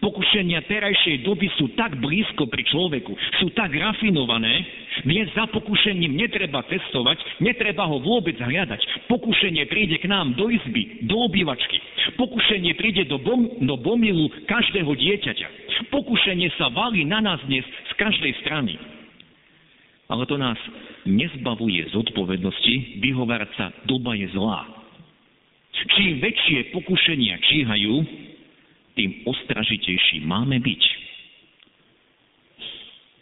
pokušenia 0.00 0.64
terajšej 0.68 1.24
doby 1.24 1.48
sú 1.56 1.72
tak 1.74 1.96
blízko 1.96 2.46
pri 2.48 2.62
človeku, 2.68 3.12
sú 3.40 3.48
tak 3.56 3.72
rafinované, 3.72 4.64
dnes 5.06 5.30
za 5.34 5.46
pokušením 5.50 6.18
netreba 6.18 6.64
testovať, 6.66 7.38
netreba 7.38 7.86
ho 7.86 8.02
vôbec 8.02 8.34
hľadať. 8.34 9.06
Pokušenie 9.06 9.64
príde 9.70 9.96
k 10.02 10.10
nám 10.10 10.34
do 10.34 10.50
izby, 10.50 11.06
do 11.06 11.28
obývačky. 11.28 11.78
Pokušenie 12.18 12.74
príde 12.74 13.06
do, 13.06 13.20
bom, 13.22 13.46
do 13.62 13.74
bomilu 13.78 14.26
každého 14.50 14.90
dieťaťa. 14.90 15.48
Pokušenie 15.94 16.50
sa 16.58 16.72
valí 16.72 17.06
na 17.06 17.22
nás 17.22 17.38
dnes 17.46 17.62
z 17.62 17.92
každej 17.94 18.32
strany. 18.42 18.74
Ale 20.08 20.24
to 20.24 20.40
nás 20.40 20.56
nezbavuje 21.04 21.84
zodpovednosti 21.92 22.98
vyhovárať 23.04 23.50
sa, 23.54 23.66
doba 23.84 24.16
je 24.16 24.26
zlá. 24.32 24.64
Čím 25.94 26.18
väčšie 26.18 26.74
pokušenia 26.74 27.38
číhajú, 27.38 27.94
tým 28.98 29.22
ostražitejší 29.22 30.26
máme 30.26 30.58
byť. 30.58 30.82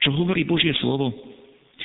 Čo 0.01 0.17
hovorí 0.17 0.49
Božie 0.49 0.73
slovo? 0.81 1.13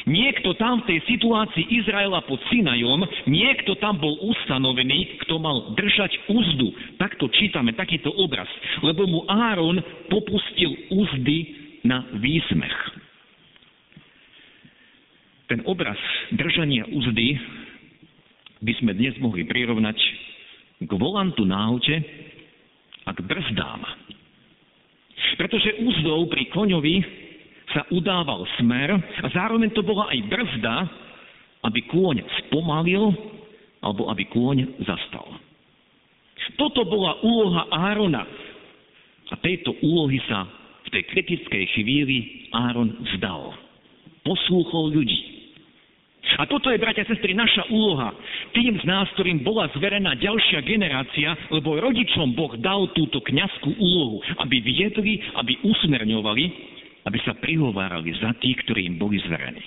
Niekto 0.08 0.58
tam 0.58 0.82
v 0.82 0.96
tej 0.96 1.00
situácii 1.14 1.78
Izraela 1.84 2.26
pod 2.26 2.42
Sinajom, 2.50 3.06
niekto 3.30 3.78
tam 3.78 4.02
bol 4.02 4.18
ustanovený, 4.24 5.22
kto 5.28 5.38
mal 5.38 5.78
držať 5.78 6.32
úzdu. 6.32 6.74
Takto 6.98 7.30
čítame, 7.30 7.76
takýto 7.78 8.10
obraz. 8.18 8.50
Lebo 8.82 9.06
mu 9.06 9.22
Áron 9.30 9.78
popustil 10.10 10.74
úzdy 10.90 11.54
na 11.86 12.08
výsmech. 12.18 12.78
Ten 15.52 15.62
obraz 15.68 16.00
držania 16.34 16.88
úzdy 16.88 17.36
by 18.64 18.74
sme 18.80 18.96
dnes 18.96 19.20
mohli 19.20 19.44
prirovnať 19.44 19.98
k 20.82 20.92
volantu 20.98 21.46
na 21.46 21.62
aute 21.68 22.02
a 23.06 23.10
k 23.14 23.20
brzdám. 23.26 23.82
Pretože 25.38 25.80
úzdou 25.82 26.28
pri 26.28 26.50
koňovi 26.52 26.96
sa 27.72 27.88
udával 27.90 28.44
smer 28.60 28.94
a 29.24 29.28
zároveň 29.32 29.72
to 29.72 29.82
bola 29.82 30.12
aj 30.12 30.20
brzda, 30.28 30.76
aby 31.66 31.80
kôň 31.88 32.26
spomalil 32.46 33.16
alebo 33.82 34.12
aby 34.12 34.28
kôň 34.28 34.82
zastal. 34.84 35.40
Toto 36.58 36.84
bola 36.86 37.22
úloha 37.22 37.70
Árona. 37.70 38.26
A 39.32 39.40
tejto 39.40 39.72
úlohy 39.80 40.20
sa 40.28 40.44
v 40.84 40.90
tej 40.92 41.04
kritickej 41.08 41.64
chvíli 41.72 42.50
Áron 42.52 42.92
vzdal. 43.08 43.56
Poslúchol 44.28 44.92
ľudí. 44.92 45.31
A 46.40 46.48
toto 46.48 46.72
je, 46.72 46.80
bratia 46.80 47.04
a 47.04 47.10
sestry, 47.12 47.36
naša 47.36 47.68
úloha. 47.68 48.16
Tým 48.56 48.80
z 48.80 48.86
nás, 48.88 49.10
ktorým 49.18 49.44
bola 49.44 49.68
zverená 49.76 50.16
ďalšia 50.16 50.64
generácia, 50.64 51.36
lebo 51.52 51.76
rodičom 51.82 52.32
Boh 52.38 52.56
dal 52.62 52.88
túto 52.96 53.20
kňazskú 53.20 53.76
úlohu, 53.76 54.24
aby 54.40 54.64
viedli, 54.64 55.20
aby 55.36 55.60
usmerňovali, 55.66 56.46
aby 57.04 57.18
sa 57.26 57.36
prihovárali 57.36 58.16
za 58.22 58.32
tých, 58.40 58.62
ktorí 58.64 58.88
im 58.88 58.96
boli 58.96 59.20
zverení. 59.26 59.64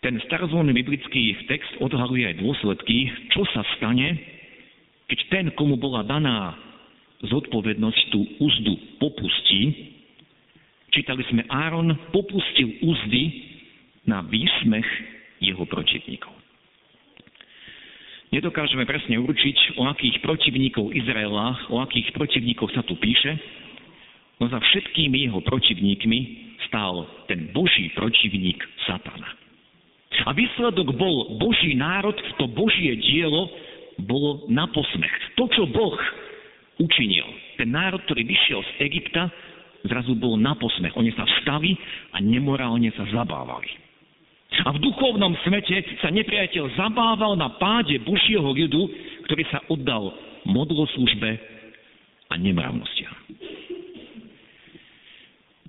Ten 0.00 0.16
starozvolný 0.24 0.72
biblický 0.72 1.36
text 1.44 1.76
odhaluje 1.80 2.24
aj 2.24 2.40
dôsledky, 2.40 3.04
čo 3.36 3.44
sa 3.52 3.60
stane, 3.76 4.16
keď 5.12 5.18
ten, 5.28 5.46
komu 5.52 5.76
bola 5.76 6.00
daná 6.00 6.56
zodpovednosť, 7.20 8.00
tú 8.08 8.24
úzdu 8.40 8.96
popustí, 8.96 9.92
čítali 10.88 11.20
sme, 11.28 11.44
Áron 11.52 11.92
popustil 12.16 12.80
úzdy 12.80 13.49
na 14.08 14.24
výsmech 14.24 14.86
jeho 15.40 15.64
protivníkov. 15.68 16.32
Nedokážeme 18.30 18.86
presne 18.86 19.18
určiť, 19.18 19.74
o 19.74 19.90
akých 19.90 20.22
protivníkov 20.22 20.94
Izraela, 20.94 21.66
o 21.66 21.82
akých 21.82 22.14
protivníkov 22.14 22.70
sa 22.70 22.86
tu 22.86 22.94
píše, 22.94 23.34
no 24.38 24.46
za 24.46 24.62
všetkými 24.62 25.26
jeho 25.26 25.42
protivníkmi 25.42 26.18
stál 26.70 27.10
ten 27.26 27.50
Boží 27.50 27.90
protivník 27.98 28.62
Satana. 28.86 29.34
A 30.26 30.30
výsledok 30.30 30.94
bol 30.94 31.42
Boží 31.42 31.74
národ, 31.74 32.14
to 32.38 32.46
Božie 32.46 32.94
dielo 33.02 33.50
bolo 33.98 34.46
na 34.46 34.70
posmech. 34.70 35.34
To, 35.34 35.50
čo 35.50 35.66
Boh 35.66 35.98
učinil, 36.78 37.26
ten 37.58 37.74
národ, 37.74 37.98
ktorý 38.06 38.22
vyšiel 38.22 38.62
z 38.62 38.70
Egypta, 38.86 39.26
zrazu 39.90 40.14
bol 40.14 40.38
na 40.38 40.54
posmech. 40.54 40.94
Oni 40.94 41.10
sa 41.18 41.26
vstali 41.26 41.74
a 42.14 42.22
nemorálne 42.22 42.94
sa 42.94 43.10
zabávali. 43.10 43.89
A 44.64 44.68
v 44.76 44.82
duchovnom 44.82 45.32
svete 45.46 45.80
sa 46.04 46.12
nepriateľ 46.12 46.76
zabával 46.76 47.36
na 47.36 47.56
páde 47.56 47.96
Božieho 48.04 48.44
ľudu, 48.44 48.82
ktorý 49.28 49.42
sa 49.48 49.64
oddal 49.72 50.12
modloslužbe 50.44 51.30
a 52.28 52.34
nemravnostiam. 52.36 53.14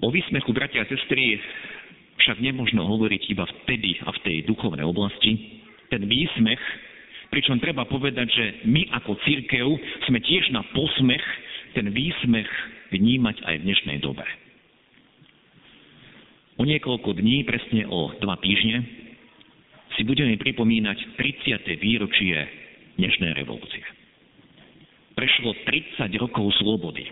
O 0.02 0.10
výsmechu, 0.10 0.50
bratia 0.50 0.82
a 0.82 0.90
sestry, 0.90 1.38
však 2.22 2.42
nemožno 2.42 2.86
hovoriť 2.86 3.22
iba 3.34 3.46
vtedy 3.46 4.02
a 4.02 4.10
v 4.14 4.22
tej 4.26 4.38
duchovnej 4.50 4.86
oblasti. 4.86 5.62
Ten 5.94 6.10
výsmech, 6.10 6.62
pričom 7.30 7.62
treba 7.62 7.86
povedať, 7.86 8.28
že 8.30 8.46
my 8.66 8.90
ako 9.02 9.18
církev 9.26 9.68
sme 10.10 10.20
tiež 10.22 10.50
na 10.54 10.66
posmech 10.74 11.26
ten 11.78 11.88
výsmech 11.90 12.50
vnímať 12.92 13.46
aj 13.46 13.56
v 13.62 13.66
dnešnej 13.66 13.98
dobe. 14.04 14.26
O 16.60 16.68
niekoľko 16.68 17.16
dní, 17.16 17.48
presne 17.48 17.88
o 17.88 18.12
dva 18.20 18.36
týždne, 18.44 18.84
si 19.96 20.04
budeme 20.04 20.36
pripomínať 20.36 21.16
30. 21.16 21.64
výročie 21.80 22.36
dnešnej 23.00 23.32
revolúcie. 23.40 23.84
Prešlo 25.16 25.56
30 25.64 26.12
rokov 26.20 26.52
slobody. 26.60 27.08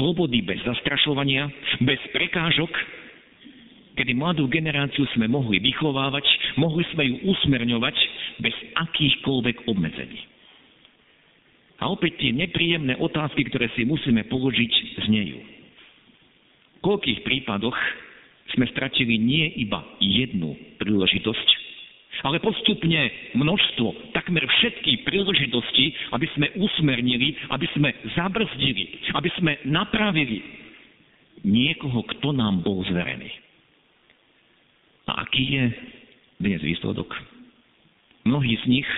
Slobody 0.00 0.40
bez 0.40 0.60
zastrašovania, 0.64 1.48
bez 1.84 2.00
prekážok, 2.12 2.72
kedy 3.96 4.12
mladú 4.16 4.48
generáciu 4.48 5.04
sme 5.14 5.28
mohli 5.28 5.60
vychovávať, 5.60 6.24
mohli 6.56 6.84
sme 6.96 7.04
ju 7.04 7.16
usmerňovať 7.28 7.96
bez 8.40 8.54
akýchkoľvek 8.74 9.68
obmedzení. 9.68 10.20
A 11.78 11.92
opäť 11.92 12.24
tie 12.24 12.32
nepríjemné 12.32 12.96
otázky, 12.96 13.44
ktoré 13.52 13.68
si 13.76 13.84
musíme 13.84 14.24
položiť, 14.26 14.72
znejú. 15.04 15.38
V 16.74 16.78
koľkých 16.80 17.20
prípadoch 17.24 17.76
sme 18.52 18.68
stratili 18.68 19.16
nie 19.16 19.48
iba 19.56 19.80
jednu 19.98 20.52
príležitosť, 20.76 21.48
ale 22.22 22.38
postupne 22.38 23.10
množstvo, 23.34 24.14
takmer 24.14 24.44
všetky 24.46 25.02
príležitosti, 25.02 25.96
aby 26.14 26.26
sme 26.36 26.46
usmernili, 26.60 27.34
aby 27.50 27.66
sme 27.74 27.90
zabrzdili, 28.14 29.12
aby 29.16 29.28
sme 29.40 29.52
napravili 29.66 30.44
niekoho, 31.42 32.04
kto 32.14 32.30
nám 32.30 32.62
bol 32.62 32.84
zverený. 32.86 33.28
A 35.10 35.26
aký 35.26 35.44
je 35.44 35.64
dnes 36.40 36.60
výsledok? 36.64 37.12
Mnohí 38.24 38.56
z 38.62 38.64
nich 38.70 38.88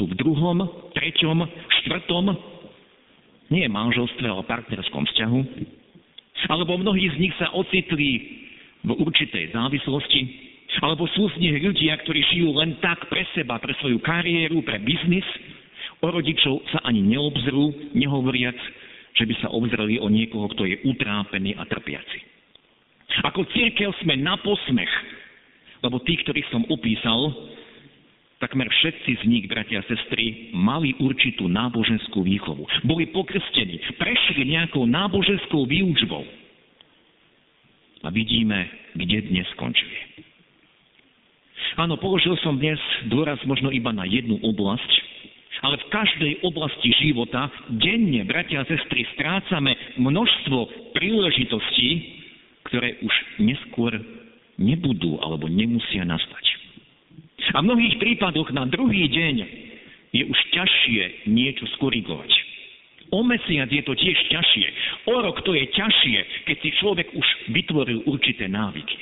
sú 0.00 0.08
v 0.08 0.16
druhom, 0.16 0.64
treťom, 0.96 1.44
štvrtom, 1.82 2.32
nie 3.52 3.68
manželstve, 3.68 4.24
ale 4.24 4.48
partnerskom 4.48 5.04
vzťahu, 5.12 5.40
alebo 6.48 6.80
mnohí 6.80 7.10
z 7.10 7.16
nich 7.20 7.34
sa 7.36 7.52
ocitli 7.52 8.45
v 8.86 8.90
určitej 8.94 9.50
závislosti, 9.50 10.20
alebo 10.78 11.10
sú 11.10 11.26
z 11.34 11.42
nich 11.42 11.58
ľudia, 11.58 11.98
ktorí 12.06 12.20
žijú 12.30 12.54
len 12.54 12.78
tak 12.78 13.10
pre 13.10 13.26
seba, 13.34 13.58
pre 13.58 13.74
svoju 13.82 13.98
kariéru, 13.98 14.62
pre 14.62 14.78
biznis, 14.78 15.26
o 15.98 16.06
rodičov 16.06 16.62
sa 16.70 16.78
ani 16.86 17.02
neobzrú, 17.02 17.96
nehovoriac, 17.96 18.56
že 19.16 19.24
by 19.24 19.34
sa 19.42 19.48
obzreli 19.50 19.98
o 19.98 20.06
niekoho, 20.06 20.46
kto 20.52 20.68
je 20.68 20.76
utrápený 20.86 21.56
a 21.56 21.64
trpiaci. 21.66 22.20
Ako 23.24 23.48
církev 23.48 23.90
sme 24.04 24.20
na 24.20 24.36
posmech, 24.38 24.92
lebo 25.80 25.98
tí, 26.04 26.20
ktorých 26.20 26.52
som 26.52 26.62
opísal, 26.68 27.32
takmer 28.36 28.68
všetci 28.68 29.10
z 29.16 29.22
nich, 29.24 29.48
bratia 29.48 29.80
a 29.80 29.88
sestry, 29.88 30.52
mali 30.52 30.92
určitú 31.00 31.48
náboženskú 31.48 32.20
výchovu. 32.20 32.68
Boli 32.84 33.08
pokrstení, 33.08 33.80
prešli 33.96 34.52
nejakou 34.52 34.84
náboženskou 34.84 35.64
výučbou 35.64 36.45
a 38.06 38.14
vidíme, 38.14 38.70
kde 38.94 39.26
dnes 39.26 39.50
skončili. 39.58 40.22
Áno, 41.74 41.98
položil 41.98 42.38
som 42.40 42.56
dnes 42.56 42.78
dôraz 43.10 43.42
možno 43.42 43.74
iba 43.74 43.90
na 43.90 44.06
jednu 44.06 44.38
oblasť, 44.46 44.92
ale 45.66 45.76
v 45.82 45.90
každej 45.90 46.32
oblasti 46.46 46.94
života 47.02 47.50
denne, 47.68 48.22
bratia 48.22 48.62
a 48.62 48.68
sestry, 48.68 49.02
strácame 49.18 49.74
množstvo 49.98 50.92
príležitostí, 50.94 51.90
ktoré 52.70 53.02
už 53.02 53.14
neskôr 53.42 53.92
nebudú 54.56 55.18
alebo 55.20 55.50
nemusia 55.50 56.06
nastať. 56.06 56.44
A 57.52 57.60
v 57.60 57.66
mnohých 57.68 57.98
prípadoch 58.00 58.54
na 58.54 58.64
druhý 58.70 59.10
deň 59.10 59.36
je 60.14 60.22
už 60.24 60.38
ťažšie 60.54 61.28
niečo 61.28 61.66
skorigovať. 61.76 62.45
O 63.14 63.22
mesiac 63.22 63.70
je 63.70 63.82
to 63.86 63.94
tiež 63.94 64.18
ťažšie. 64.30 64.66
O 65.06 65.14
rok 65.22 65.42
to 65.46 65.54
je 65.54 65.66
ťažšie, 65.70 66.18
keď 66.48 66.56
si 66.62 66.70
človek 66.82 67.08
už 67.14 67.26
vytvoril 67.54 68.02
určité 68.06 68.50
návyky. 68.50 68.98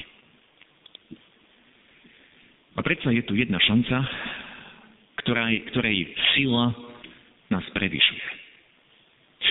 A 2.75 2.81
predsa 2.83 3.15
je 3.15 3.23
tu 3.23 3.39
jedna 3.39 3.63
šanca, 3.63 4.03
ktorá, 5.23 5.47
ktorej 5.73 6.11
sila 6.35 6.75
nás 7.49 7.65
prevyšuje. 7.71 8.45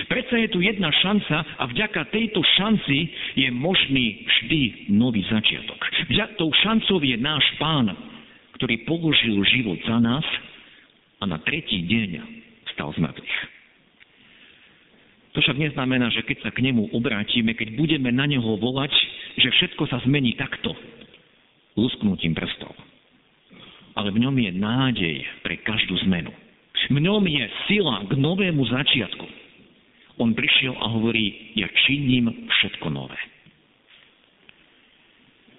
Predsa 0.04 0.36
je 0.36 0.48
tu 0.50 0.58
jedna 0.60 0.90
šanca 0.90 1.36
a 1.56 1.64
vďaka 1.70 2.10
tejto 2.10 2.42
šanci 2.58 3.08
je 3.38 3.48
možný 3.54 4.26
vždy 4.26 4.90
nový 4.90 5.22
začiatok. 5.30 5.78
Vďaka 6.10 6.34
tou 6.34 6.50
šancou 6.50 6.98
je 7.00 7.16
náš 7.16 7.46
pán, 7.56 7.94
ktorý 8.58 8.84
položil 8.84 9.38
život 9.46 9.78
za 9.86 10.02
nás 10.02 10.26
a 11.22 11.30
na 11.30 11.38
tretí 11.46 11.86
deň 11.86 12.10
stal 12.74 12.90
z 12.92 13.06
mŕtvych. 13.06 13.38
To 15.34 15.42
však 15.42 15.58
neznamená, 15.58 16.14
že 16.14 16.22
keď 16.22 16.46
sa 16.46 16.50
k 16.54 16.62
nemu 16.62 16.94
obrátime, 16.94 17.58
keď 17.58 17.74
budeme 17.74 18.14
na 18.14 18.22
neho 18.22 18.54
volať, 18.54 18.94
že 19.34 19.50
všetko 19.50 19.90
sa 19.90 19.98
zmení 20.06 20.38
takto, 20.38 20.70
lusknutím 21.74 22.38
prstov. 22.38 22.70
Ale 23.98 24.14
v 24.14 24.22
ňom 24.22 24.34
je 24.38 24.50
nádej 24.54 25.16
pre 25.42 25.58
každú 25.58 25.98
zmenu. 26.06 26.30
V 26.90 26.98
ňom 27.02 27.26
je 27.26 27.44
sila 27.66 28.06
k 28.06 28.14
novému 28.14 28.62
začiatku. 28.62 29.26
On 30.22 30.30
prišiel 30.30 30.78
a 30.78 30.86
hovorí, 30.94 31.54
ja 31.58 31.66
činím 31.86 32.30
všetko 32.30 32.86
nové. 32.94 33.18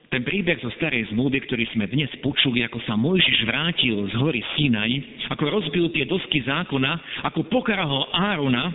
Ten 0.08 0.24
príbeh 0.24 0.64
zo 0.64 0.72
starej 0.80 1.12
zmluvy, 1.12 1.44
ktorý 1.44 1.68
sme 1.76 1.92
dnes 1.92 2.08
počuli, 2.24 2.64
ako 2.64 2.80
sa 2.88 2.96
Mojžiš 2.96 3.44
vrátil 3.44 4.08
z 4.08 4.16
hory 4.16 4.40
Sinaj, 4.56 4.92
ako 5.36 5.44
rozbil 5.52 5.92
tie 5.92 6.08
dosky 6.08 6.40
zákona, 6.48 7.26
ako 7.28 7.44
pokarhol 7.52 8.08
Árona, 8.16 8.72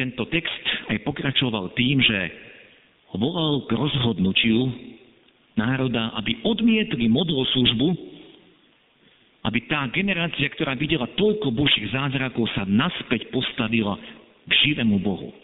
tento 0.00 0.24
text 0.32 0.64
aj 0.88 1.04
pokračoval 1.04 1.76
tým, 1.76 2.00
že 2.00 2.18
volal 3.12 3.68
k 3.68 3.76
rozhodnutiu 3.76 4.72
národa, 5.60 6.16
aby 6.16 6.40
odmietli 6.40 7.04
službu, 7.52 7.88
aby 9.44 9.58
tá 9.68 9.84
generácia, 9.92 10.48
ktorá 10.56 10.72
videla 10.72 11.04
toľko 11.20 11.52
božích 11.52 11.92
zázrakov, 11.92 12.48
sa 12.56 12.64
naspäť 12.64 13.28
postavila 13.28 14.00
k 14.48 14.52
živému 14.64 14.96
Bohu. 15.04 15.36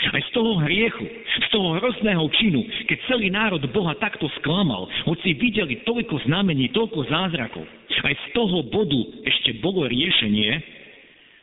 Aj 0.00 0.22
z 0.24 0.30
toho 0.32 0.56
hriechu, 0.64 1.04
z 1.44 1.48
toho 1.52 1.76
hrozného 1.76 2.24
činu, 2.40 2.64
keď 2.88 2.98
celý 3.04 3.28
národ 3.28 3.60
Boha 3.68 3.92
takto 4.00 4.32
sklamal, 4.40 4.88
hoci 5.04 5.36
videli 5.36 5.84
toľko 5.84 6.24
znamení, 6.24 6.72
toľko 6.72 7.04
zázrakov, 7.12 7.68
aj 8.00 8.14
z 8.16 8.26
toho 8.32 8.64
bodu 8.64 9.00
ešte 9.28 9.60
bolo 9.60 9.84
riešenie, 9.84 10.79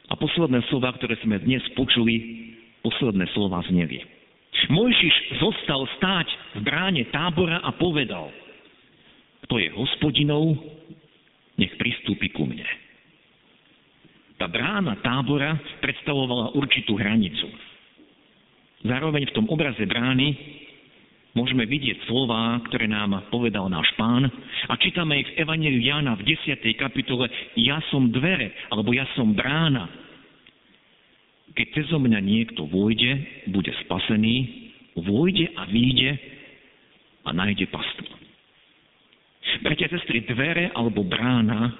a 0.07 0.13
posledné 0.15 0.63
slova, 0.71 0.95
ktoré 0.95 1.19
sme 1.19 1.39
dnes 1.43 1.63
počuli, 1.75 2.47
posledné 2.83 3.27
slova 3.35 3.63
zneli. 3.67 3.99
Mojžiš 4.67 5.37
zostal 5.37 5.85
stáť 5.99 6.27
v 6.57 6.61
bráne 6.65 7.03
tábora 7.13 7.61
a 7.61 7.71
povedal, 7.77 8.33
kto 9.47 9.55
je 9.61 9.69
hospodinou, 9.71 10.57
nech 11.55 11.71
pristúpi 11.77 12.33
ku 12.33 12.43
mne. 12.43 12.65
Tá 14.37 14.45
brána 14.45 14.97
tábora 15.01 15.57
predstavovala 15.81 16.53
určitú 16.53 16.97
hranicu. 16.97 17.47
Zároveň 18.85 19.29
v 19.29 19.35
tom 19.35 19.49
obraze 19.49 19.81
brány 19.87 20.37
môžeme 21.37 21.69
vidieť 21.69 22.09
slova, 22.09 22.57
ktoré 22.65 22.89
nám 22.89 23.29
povedal 23.29 23.69
náš 23.69 23.85
pán 23.93 24.25
a 24.65 24.73
čítame 24.81 25.21
ich 25.21 25.29
v 25.37 25.45
Evangeliu 25.45 25.85
Jána 25.85 26.17
v 26.17 26.25
10. 26.33 26.65
kapitole 26.73 27.29
Ja 27.53 27.77
som 27.93 28.09
dvere, 28.09 28.49
alebo 28.73 28.89
ja 28.97 29.05
som 29.13 29.37
brána. 29.37 29.85
Keď 31.53 31.67
cezo 31.77 32.01
mňa 32.01 32.19
niekto 32.25 32.65
vôjde, 32.65 33.45
bude 33.53 33.69
spasený, 33.85 34.35
vôjde 34.97 35.53
a 35.53 35.69
výjde 35.69 36.17
a 37.21 37.29
nájde 37.37 37.69
pastu. 37.69 38.05
Bratia, 39.61 39.93
sestry, 39.93 40.25
dvere 40.25 40.73
alebo 40.73 41.05
brána, 41.05 41.77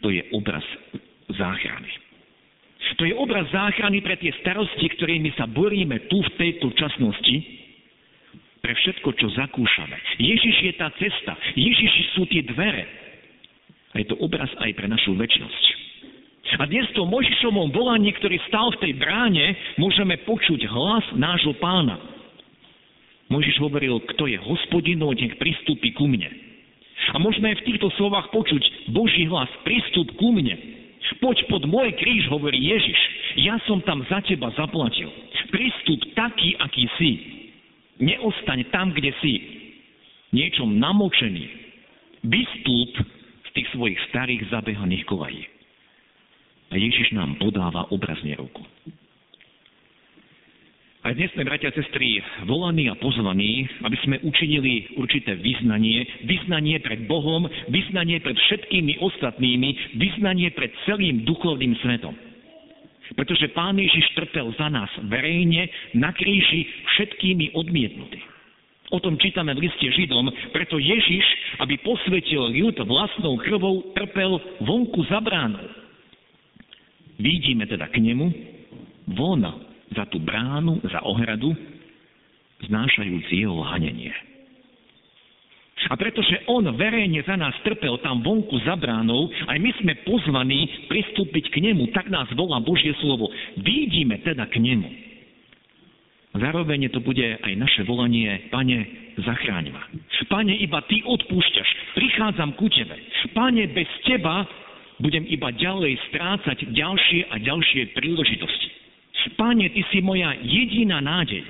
to 0.00 0.08
je 0.08 0.24
obraz 0.32 0.64
záchrany. 1.36 1.92
To 2.96 3.04
je 3.04 3.12
obraz 3.12 3.44
záchrany 3.52 4.00
pre 4.00 4.16
tie 4.16 4.32
starosti, 4.40 4.88
ktorými 4.96 5.36
sa 5.36 5.44
boríme 5.44 6.08
tu 6.08 6.24
v 6.24 6.32
tejto 6.40 6.72
časnosti, 6.72 7.67
pre 8.68 8.76
všetko, 8.76 9.08
čo 9.16 9.32
zakúšame. 9.32 9.96
Ježiš 10.20 10.56
je 10.60 10.72
tá 10.76 10.92
cesta, 11.00 11.32
Ježiš 11.56 12.12
sú 12.12 12.28
tie 12.28 12.44
dvere. 12.44 12.84
A 13.96 14.04
je 14.04 14.12
to 14.12 14.20
obraz 14.20 14.52
aj 14.60 14.76
pre 14.76 14.84
našu 14.84 15.16
väčnosť. 15.16 15.64
A 16.60 16.68
dnes 16.68 16.84
to 16.92 17.08
Možišovom 17.08 17.72
volaní, 17.72 18.12
ktorý 18.12 18.36
stal 18.44 18.68
v 18.76 18.80
tej 18.84 18.92
bráne, 19.00 19.56
môžeme 19.80 20.20
počuť 20.28 20.68
hlas 20.68 21.00
nášho 21.16 21.56
pána. 21.56 21.96
Možiš 23.32 23.56
hovoril, 23.56 24.04
kto 24.04 24.28
je 24.28 24.36
hospodinov, 24.36 25.16
nech 25.16 25.40
pristúpi 25.40 25.96
ku 25.96 26.04
mne. 26.04 26.28
A 27.08 27.16
môžeme 27.16 27.56
aj 27.56 27.64
v 27.64 27.72
týchto 27.72 27.88
slovách 27.96 28.28
počuť 28.36 28.92
Boží 28.92 29.24
hlas, 29.32 29.48
prístup 29.64 30.12
ku 30.20 30.28
mne. 30.28 30.60
Poď 31.24 31.40
pod 31.48 31.64
môj 31.64 31.96
kríž, 31.96 32.28
hovorí 32.28 32.60
Ježiš. 32.60 33.00
Ja 33.40 33.56
som 33.64 33.80
tam 33.80 34.04
za 34.12 34.20
teba 34.28 34.52
zaplatil. 34.60 35.08
Prístup 35.48 36.04
taký, 36.12 36.52
aký 36.60 36.84
si. 37.00 37.37
Neostaň 37.98 38.70
tam, 38.70 38.94
kde 38.94 39.10
si. 39.18 39.34
Niečom 40.30 40.78
namočený. 40.78 41.46
Vystúp 42.26 42.92
z 43.46 43.50
tých 43.54 43.68
svojich 43.74 43.98
starých 44.10 44.46
zabehaných 44.50 45.06
kolají. 45.06 45.42
A 46.68 46.74
Ježiš 46.76 47.16
nám 47.16 47.40
podáva 47.40 47.88
obrazne 47.88 48.36
ruku. 48.36 48.60
Aj 51.06 51.16
dnes 51.16 51.32
sme, 51.32 51.46
bratia 51.46 51.72
a 51.72 51.78
sestry, 51.78 52.20
volaní 52.44 52.90
a 52.90 52.98
pozvaní, 52.98 53.64
aby 53.86 53.96
sme 54.04 54.20
učinili 54.28 54.92
určité 55.00 55.40
vyznanie, 55.40 56.04
vyznanie 56.28 56.76
pred 56.84 57.08
Bohom, 57.08 57.48
vyznanie 57.70 58.20
pred 58.20 58.36
všetkými 58.36 59.00
ostatnými, 59.00 59.96
vyznanie 59.96 60.52
pred 60.52 60.68
celým 60.84 61.24
duchovným 61.24 61.78
svetom. 61.80 62.12
Pretože 63.16 63.52
Pán 63.56 63.78
Ježiš 63.78 64.12
trpel 64.12 64.52
za 64.58 64.68
nás 64.68 64.90
verejne 65.08 65.68
na 65.96 66.12
kríži 66.12 66.68
všetkými 66.96 67.56
odmietnutý. 67.56 68.20
O 68.88 69.00
tom 69.00 69.20
čítame 69.20 69.52
v 69.52 69.68
liste 69.68 69.84
Židom, 69.84 70.32
preto 70.52 70.80
Ježiš, 70.80 71.24
aby 71.60 71.76
posvetil 71.84 72.56
ľud 72.56 72.76
vlastnou 72.88 73.36
krvou, 73.36 73.92
trpel 73.92 74.40
vonku 74.64 75.04
za 75.12 75.20
bránou. 75.20 75.68
Vidíme 77.20 77.68
teda 77.68 77.84
k 77.92 78.00
nemu, 78.00 78.32
von 79.12 79.44
za 79.92 80.08
tú 80.08 80.20
bránu, 80.20 80.80
za 80.88 81.04
ohradu, 81.04 81.52
znášajúc 82.64 83.28
jeho 83.28 83.60
hanenie. 83.60 84.12
A 85.86 85.94
pretože 85.94 86.42
on 86.50 86.66
verejne 86.74 87.22
za 87.22 87.38
nás 87.38 87.54
trpel 87.62 88.02
tam 88.02 88.18
vonku 88.18 88.58
za 88.66 88.74
bránou, 88.74 89.30
aj 89.46 89.58
my 89.62 89.70
sme 89.78 89.92
pozvaní 90.02 90.66
pristúpiť 90.90 91.54
k 91.54 91.62
nemu, 91.70 91.94
tak 91.94 92.10
nás 92.10 92.26
volá 92.34 92.58
Božie 92.58 92.90
slovo. 92.98 93.30
Vidíme 93.62 94.18
teda 94.26 94.50
k 94.50 94.58
nemu. 94.58 94.90
Zároveň 96.34 96.90
to 96.92 97.00
bude 97.00 97.24
aj 97.24 97.52
naše 97.56 97.82
volanie, 97.88 98.50
Pane, 98.50 98.78
zachráň 99.22 99.70
ma. 99.70 99.82
Pane, 100.28 100.58
iba 100.60 100.82
Ty 100.84 101.06
odpúšťaš, 101.06 101.68
prichádzam 101.94 102.58
ku 102.58 102.66
Tebe. 102.68 102.98
Pane, 103.32 103.70
bez 103.70 103.88
Teba 104.02 104.44
budem 104.98 105.24
iba 105.30 105.54
ďalej 105.54 105.94
strácať 106.10 106.74
ďalšie 106.74 107.30
a 107.30 107.38
ďalšie 107.38 107.94
príležitosti. 107.94 108.68
Páne, 109.34 109.70
Ty 109.70 109.82
si 109.90 109.98
moja 110.02 110.34
jediná 110.42 111.02
nádej. 111.02 111.42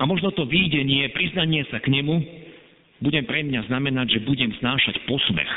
A 0.00 0.08
možno 0.08 0.32
to 0.32 0.48
výdenie, 0.48 1.12
priznanie 1.12 1.66
sa 1.68 1.82
k 1.82 1.92
nemu, 1.92 2.14
bude 3.02 3.18
pre 3.26 3.42
mňa 3.42 3.66
znamenať, 3.66 4.18
že 4.18 4.24
budem 4.24 4.54
znášať 4.62 5.02
posmech. 5.10 5.52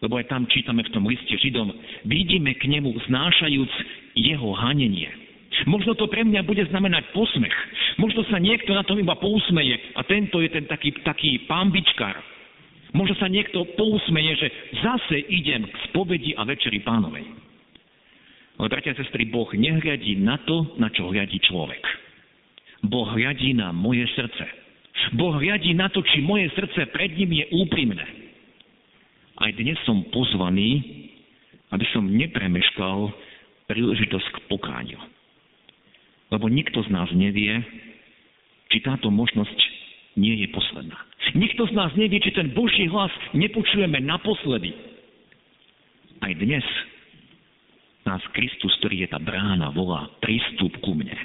Lebo 0.00 0.16
aj 0.20 0.28
tam 0.28 0.48
čítame 0.48 0.84
v 0.84 0.92
tom 0.92 1.04
liste 1.08 1.36
Židom, 1.36 1.72
vidíme 2.08 2.52
k 2.56 2.68
nemu 2.68 2.92
znášajúc 3.08 3.72
jeho 4.16 4.50
hanenie. 4.56 5.08
Možno 5.64 5.96
to 5.96 6.04
pre 6.08 6.20
mňa 6.20 6.44
bude 6.44 6.60
znamenať 6.68 7.16
posmech. 7.16 7.56
Možno 7.96 8.24
sa 8.28 8.36
niekto 8.36 8.76
na 8.76 8.84
tom 8.84 9.00
iba 9.00 9.16
pousmeje 9.16 9.96
a 9.96 10.04
tento 10.04 10.44
je 10.44 10.52
ten 10.52 10.68
taký, 10.68 10.92
taký 11.00 11.48
pambičkar. 11.48 12.20
Možno 12.92 13.16
sa 13.16 13.28
niekto 13.28 13.64
pousmeje, 13.76 14.36
že 14.36 14.48
zase 14.84 15.16
idem 15.32 15.64
k 15.64 15.76
spovedi 15.88 16.36
a 16.36 16.44
večeri 16.44 16.84
pánovej. 16.84 17.24
Ale 18.56 18.72
bratia 18.72 18.96
a 18.96 19.00
sestry, 19.00 19.28
Boh 19.28 19.48
nehľadí 19.52 20.16
na 20.20 20.40
to, 20.44 20.76
na 20.80 20.88
čo 20.92 21.08
hľadí 21.08 21.40
človek. 21.44 21.80
Boh 22.84 23.08
hľadí 23.08 23.52
na 23.56 23.72
moje 23.72 24.04
srdce. 24.16 24.65
Boh 25.14 25.36
hľadí 25.36 25.76
na 25.76 25.92
to, 25.92 26.02
či 26.02 26.24
moje 26.24 26.50
srdce 26.56 26.88
pred 26.90 27.12
ním 27.14 27.42
je 27.42 27.44
úprimné. 27.52 28.06
Aj 29.36 29.52
dnes 29.52 29.76
som 29.84 30.00
pozvaný, 30.08 30.80
aby 31.70 31.84
som 31.92 32.08
nepremeškal 32.08 33.12
príležitosť 33.68 34.26
k 34.32 34.38
pokániu. 34.48 35.00
Lebo 36.32 36.50
nikto 36.50 36.82
z 36.82 36.90
nás 36.90 37.10
nevie, 37.12 37.60
či 38.72 38.78
táto 38.82 39.12
možnosť 39.12 39.58
nie 40.16 40.42
je 40.42 40.48
posledná. 40.50 40.96
Nikto 41.36 41.68
z 41.68 41.72
nás 41.76 41.92
nevie, 41.94 42.18
či 42.22 42.32
ten 42.32 42.50
Boží 42.56 42.88
hlas 42.88 43.12
nepočujeme 43.36 44.00
naposledy. 44.00 44.72
Aj 46.24 46.32
dnes 46.32 46.64
nás 48.08 48.22
Kristus, 48.32 48.72
ktorý 48.80 49.04
je 49.04 49.08
tá 49.12 49.20
brána, 49.20 49.74
volá 49.74 50.08
prístup 50.24 50.72
ku 50.80 50.96
mne. 50.96 51.18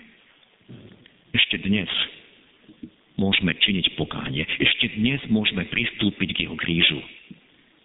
Ešte 1.32 1.64
dnes 1.64 1.88
môžeme 3.22 3.54
činiť 3.54 3.94
pokánie. 3.94 4.42
Ešte 4.58 4.98
dnes 4.98 5.22
môžeme 5.30 5.70
pristúpiť 5.70 6.30
k 6.34 6.40
jeho 6.50 6.58
krížu 6.58 6.98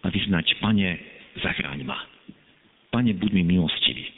a 0.01 0.09
vyznať, 0.09 0.57
Pane, 0.57 0.97
zachráň 1.45 1.85
ma. 1.85 2.01
Pane, 2.89 3.13
buď 3.13 3.31
mi 3.37 3.43
milostivý. 3.45 4.09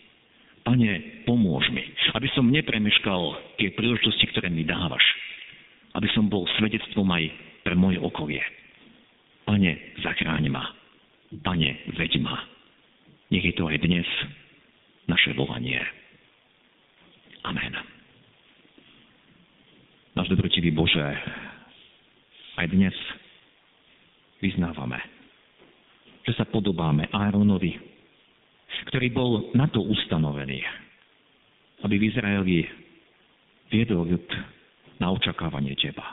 Pane, 0.63 1.23
pomôž 1.27 1.67
mi, 1.75 1.83
aby 2.15 2.31
som 2.31 2.47
nepremeškal 2.47 3.35
tie 3.59 3.75
príležitosti, 3.75 4.31
ktoré 4.31 4.47
mi 4.47 4.63
dávaš. 4.63 5.03
Aby 5.97 6.07
som 6.15 6.31
bol 6.31 6.47
svedectvom 6.55 7.09
aj 7.11 7.27
pre 7.67 7.75
moje 7.75 7.99
okolie. 7.99 8.39
Pane, 9.43 9.99
zachráň 9.99 10.47
ma. 10.47 10.63
Pane, 11.43 11.83
veď 11.99 12.23
ma. 12.23 12.47
Nech 13.33 13.43
je 13.43 13.53
to 13.57 13.67
aj 13.67 13.77
dnes 13.81 14.07
naše 15.09 15.33
volanie. 15.33 15.81
Amen. 17.43 17.98
Náš 20.19 20.35
dobrotivý 20.35 20.75
Bože, 20.75 20.99
aj 22.59 22.67
dnes 22.75 22.91
vyznávame, 24.43 24.99
že 26.27 26.35
sa 26.35 26.43
podobáme 26.43 27.07
Áronovi, 27.07 27.79
ktorý 28.91 29.15
bol 29.15 29.31
na 29.55 29.71
to 29.71 29.79
ustanovený, 29.79 30.59
aby 31.87 31.95
v 31.95 32.07
Izraeli 32.11 32.67
viedol 33.71 34.11
ľud 34.11 34.27
na 34.99 35.07
očakávanie 35.15 35.79
Teba. 35.79 36.03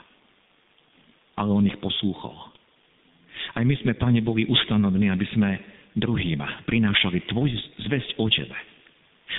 Ale 1.35 1.51
on 1.51 1.67
ich 1.67 1.75
poslúchol. 1.83 2.55
Aj 3.59 3.63
my 3.67 3.75
sme, 3.83 3.91
Pane, 3.91 4.23
boli 4.23 4.47
ustanovení, 4.47 5.11
aby 5.11 5.27
sme 5.35 5.59
druhým 5.99 6.39
prinášali 6.63 7.27
Tvoj 7.27 7.51
zväzť 7.83 8.15
o 8.23 8.31
Tebe. 8.31 8.55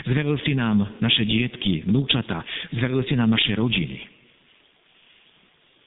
Zveril 0.04 0.36
si 0.44 0.52
nám 0.52 1.00
naše 1.00 1.24
dietky, 1.24 1.88
vnúčata, 1.88 2.44
zveril 2.76 3.00
si 3.08 3.16
nám 3.16 3.32
naše 3.32 3.56
rodiny. 3.56 4.17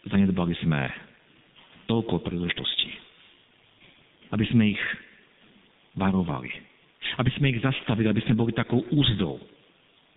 Zanedbali 0.02 0.58
sme 0.66 0.90
toľko 1.86 2.26
príležitostí, 2.26 2.90
aby 4.34 4.46
sme 4.50 4.74
ich 4.74 4.84
varovali, 5.94 6.50
aby 7.22 7.30
sme 7.38 7.54
ich 7.54 7.62
zastavili, 7.62 8.10
aby 8.10 8.24
sme 8.26 8.40
boli 8.40 8.56
takou 8.56 8.82
úzdou, 8.90 9.38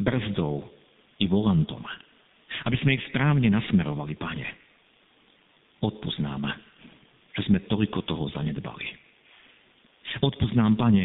brzdou 0.01 0.65
i 1.21 1.29
volantom, 1.29 1.85
aby 2.65 2.77
sme 2.81 2.97
ich 2.97 3.05
správne 3.13 3.51
nasmerovali, 3.53 4.17
Pane. 4.17 4.47
Odpust 5.85 6.17
nám, 6.17 6.49
že 7.37 7.45
sme 7.45 7.61
toľko 7.69 8.09
toho 8.09 8.33
zanedbali. 8.33 8.89
Odpust 10.25 10.57
nám, 10.57 10.81
Pane, 10.81 11.05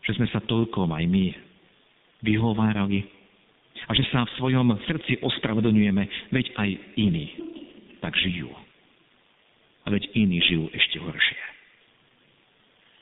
že 0.00 0.16
sme 0.16 0.30
sa 0.32 0.40
toľko 0.40 0.88
aj 0.88 1.04
my 1.04 1.26
vyhovárali 2.24 3.04
a 3.84 3.92
že 3.92 4.08
sa 4.08 4.24
v 4.24 4.34
svojom 4.40 4.72
srdci 4.88 5.20
ospravedlňujeme, 5.20 6.32
veď 6.32 6.46
aj 6.56 6.70
iní 6.96 7.45
tak 8.00 8.16
žijú. 8.18 8.50
A 9.86 9.92
veď 9.94 10.10
iní 10.18 10.42
žijú 10.42 10.66
ešte 10.74 10.98
horšie. 10.98 11.42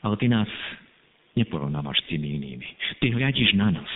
Ale 0.05 0.15
ty 0.21 0.29
nás 0.29 0.49
neporovnávaš 1.33 1.97
s 2.05 2.09
tými 2.13 2.37
inými. 2.37 2.67
Ty 3.01 3.09
hľadíš 3.11 3.57
na 3.57 3.73
nás. 3.73 3.91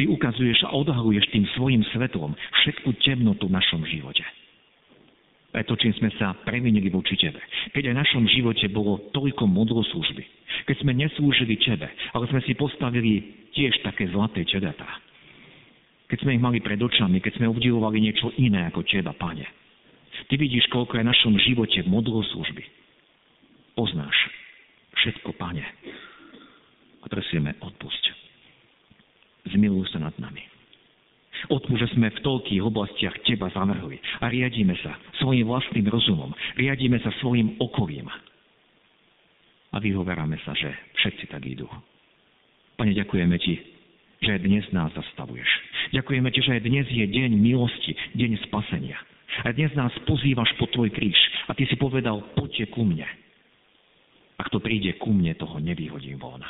Ty 0.00 0.08
ukazuješ 0.10 0.66
a 0.66 0.74
odhaluješ 0.74 1.30
tým 1.30 1.46
svojim 1.54 1.84
svetlom 1.94 2.34
všetku 2.34 2.96
temnotu 3.04 3.46
v 3.46 3.54
našom 3.54 3.84
živote. 3.86 4.24
aj 5.56 5.64
to, 5.64 5.78
čím 5.80 5.92
sme 5.96 6.10
sa 6.20 6.36
previnili 6.44 6.92
voči 6.92 7.16
Tebe. 7.16 7.40
Keď 7.72 7.88
aj 7.88 7.94
v 7.96 8.00
našom 8.04 8.24
živote 8.28 8.66
bolo 8.68 9.00
toľko 9.16 9.48
modloslužby, 9.48 10.24
keď 10.68 10.76
sme 10.84 10.92
neslúžili 10.92 11.56
Tebe, 11.56 11.88
ale 12.12 12.24
sme 12.28 12.44
si 12.44 12.52
postavili 12.52 13.24
tiež 13.56 13.80
také 13.80 14.10
zlaté 14.12 14.44
čedatá. 14.44 15.00
Keď 16.12 16.18
sme 16.22 16.36
ich 16.36 16.44
mali 16.44 16.60
pred 16.60 16.76
očami, 16.76 17.24
keď 17.24 17.40
sme 17.40 17.50
obdivovali 17.50 17.98
niečo 18.04 18.36
iné 18.36 18.68
ako 18.68 18.84
Teba, 18.84 19.16
Pane. 19.16 19.65
Ty 20.26 20.34
vidíš, 20.36 20.66
koľko 20.72 20.98
je 20.98 21.04
v 21.04 21.10
našom 21.12 21.34
živote 21.38 21.80
modloslužby. 21.86 22.64
Poznáš 23.76 24.16
všetko, 24.96 25.36
Pane. 25.36 25.62
A 27.04 27.06
prosíme, 27.06 27.54
odpusť. 27.62 28.04
Zmiluj 29.54 29.94
sa 29.94 30.02
nad 30.02 30.16
nami. 30.18 30.42
Odpúšť, 31.46 31.80
že 31.86 31.92
sme 31.94 32.10
v 32.10 32.22
toľkých 32.24 32.64
oblastiach 32.64 33.14
Teba 33.22 33.52
zavrhli 33.52 34.00
a 34.24 34.26
riadíme 34.26 34.74
sa 34.80 34.96
svojim 35.20 35.46
vlastným 35.46 35.86
rozumom, 35.86 36.32
riadíme 36.58 36.98
sa 37.04 37.12
svojim 37.22 37.54
okolím. 37.60 38.08
A 39.70 39.76
vyhoveráme 39.76 40.40
sa, 40.42 40.56
že 40.56 40.72
všetci 40.98 41.24
tak 41.28 41.44
idú. 41.44 41.68
Pane, 42.80 42.96
ďakujeme 42.96 43.36
Ti, 43.36 43.54
že 44.24 44.40
dnes 44.40 44.64
nás 44.72 44.90
zastavuješ. 44.96 45.50
Ďakujeme 45.92 46.28
Ti, 46.32 46.40
že 46.40 46.64
dnes 46.64 46.88
je 46.88 47.04
deň 47.04 47.30
milosti, 47.36 47.92
deň 48.16 48.42
spasenia. 48.48 48.96
A 49.44 49.52
dnes 49.52 49.74
nás 49.76 49.92
pozývaš 50.08 50.48
po 50.56 50.70
Tvoj 50.70 50.88
kríž 50.94 51.18
a 51.48 51.52
Ty 51.52 51.68
si 51.68 51.76
povedal, 51.76 52.22
poďte 52.32 52.72
ku 52.72 52.86
mne. 52.86 53.04
A 54.36 54.42
kto 54.48 54.60
príde 54.60 54.96
ku 54.96 55.12
mne, 55.12 55.36
toho 55.36 55.60
nevyhodím 55.60 56.16
von. 56.16 56.40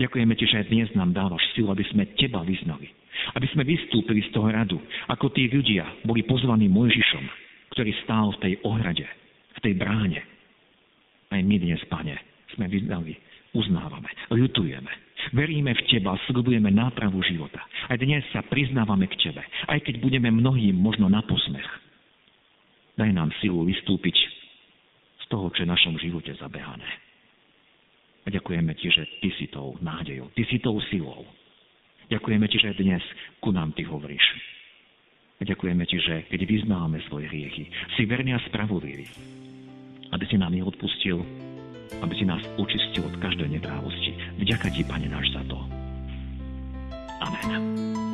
Ďakujeme 0.00 0.34
Ti, 0.34 0.44
že 0.50 0.58
aj 0.64 0.70
dnes 0.70 0.88
nám 0.98 1.14
dávaš 1.14 1.42
silu, 1.54 1.70
aby 1.70 1.86
sme 1.86 2.10
Teba 2.18 2.42
vyznali 2.42 2.90
aby 3.34 3.46
sme 3.52 3.64
vystúpili 3.64 4.20
z 4.26 4.30
toho 4.34 4.52
radu, 4.52 4.78
ako 5.08 5.32
tí 5.32 5.48
ľudia 5.48 6.04
boli 6.04 6.22
pozvaní 6.26 6.68
Mojžišom, 6.68 7.24
ktorý 7.72 7.90
stál 8.04 8.30
v 8.36 8.40
tej 8.42 8.54
ohrade, 8.62 9.06
v 9.56 9.58
tej 9.64 9.72
bráne. 9.74 10.20
Aj 11.32 11.40
my 11.40 11.56
dnes, 11.58 11.80
Pane, 11.90 12.16
sme 12.54 12.70
vyznali, 12.70 13.16
uznávame, 13.56 14.10
ľutujeme. 14.30 14.92
Veríme 15.34 15.74
v 15.74 15.82
Teba 15.90 16.14
slubujeme 16.30 16.70
nápravu 16.70 17.18
života. 17.26 17.58
Aj 17.90 17.98
dnes 17.98 18.22
sa 18.30 18.46
priznávame 18.46 19.10
k 19.10 19.18
Tebe, 19.18 19.42
aj 19.66 19.82
keď 19.82 19.98
budeme 19.98 20.30
mnohým 20.30 20.76
možno 20.76 21.10
na 21.10 21.24
posmech. 21.26 21.66
Daj 22.96 23.12
nám 23.12 23.28
silu 23.44 23.60
vystúpiť 23.68 24.16
z 25.20 25.24
toho, 25.28 25.52
čo 25.52 25.62
je 25.62 25.68
v 25.68 25.72
našom 25.76 25.94
živote 26.00 26.32
zabehané. 26.40 26.88
A 28.24 28.32
ďakujeme 28.32 28.72
Ti, 28.72 28.88
že 28.88 29.04
Ty 29.20 29.28
si 29.36 29.46
tou 29.52 29.76
nádejou, 29.84 30.32
Ty 30.32 30.42
si 30.48 30.56
tou 30.58 30.80
silou. 30.88 31.28
Ďakujeme 32.08 32.48
Ti, 32.48 32.58
že 32.58 32.80
dnes 32.80 33.04
ku 33.38 33.52
nám 33.52 33.76
Ty 33.76 33.84
hovoríš. 33.84 34.24
A 35.36 35.44
ďakujeme 35.44 35.84
Ti, 35.84 35.96
že 36.00 36.14
keď 36.32 36.40
vyznáme 36.48 37.04
svoje 37.06 37.28
hriechy, 37.28 37.68
si 37.94 38.02
verný 38.08 38.32
a 38.32 38.40
spravodlivý, 38.48 39.06
aby 40.16 40.24
si 40.24 40.40
nám 40.40 40.56
ich 40.56 40.64
odpustil, 40.64 41.20
aby 42.00 42.14
si 42.16 42.24
nás 42.24 42.40
očistil 42.56 43.04
od 43.04 43.20
každej 43.20 43.60
neprávosti. 43.60 44.16
Vďaka 44.40 44.72
Ti, 44.72 44.82
Pane 44.88 45.06
náš, 45.12 45.36
za 45.36 45.44
to. 45.44 45.60
Amen. 47.20 48.05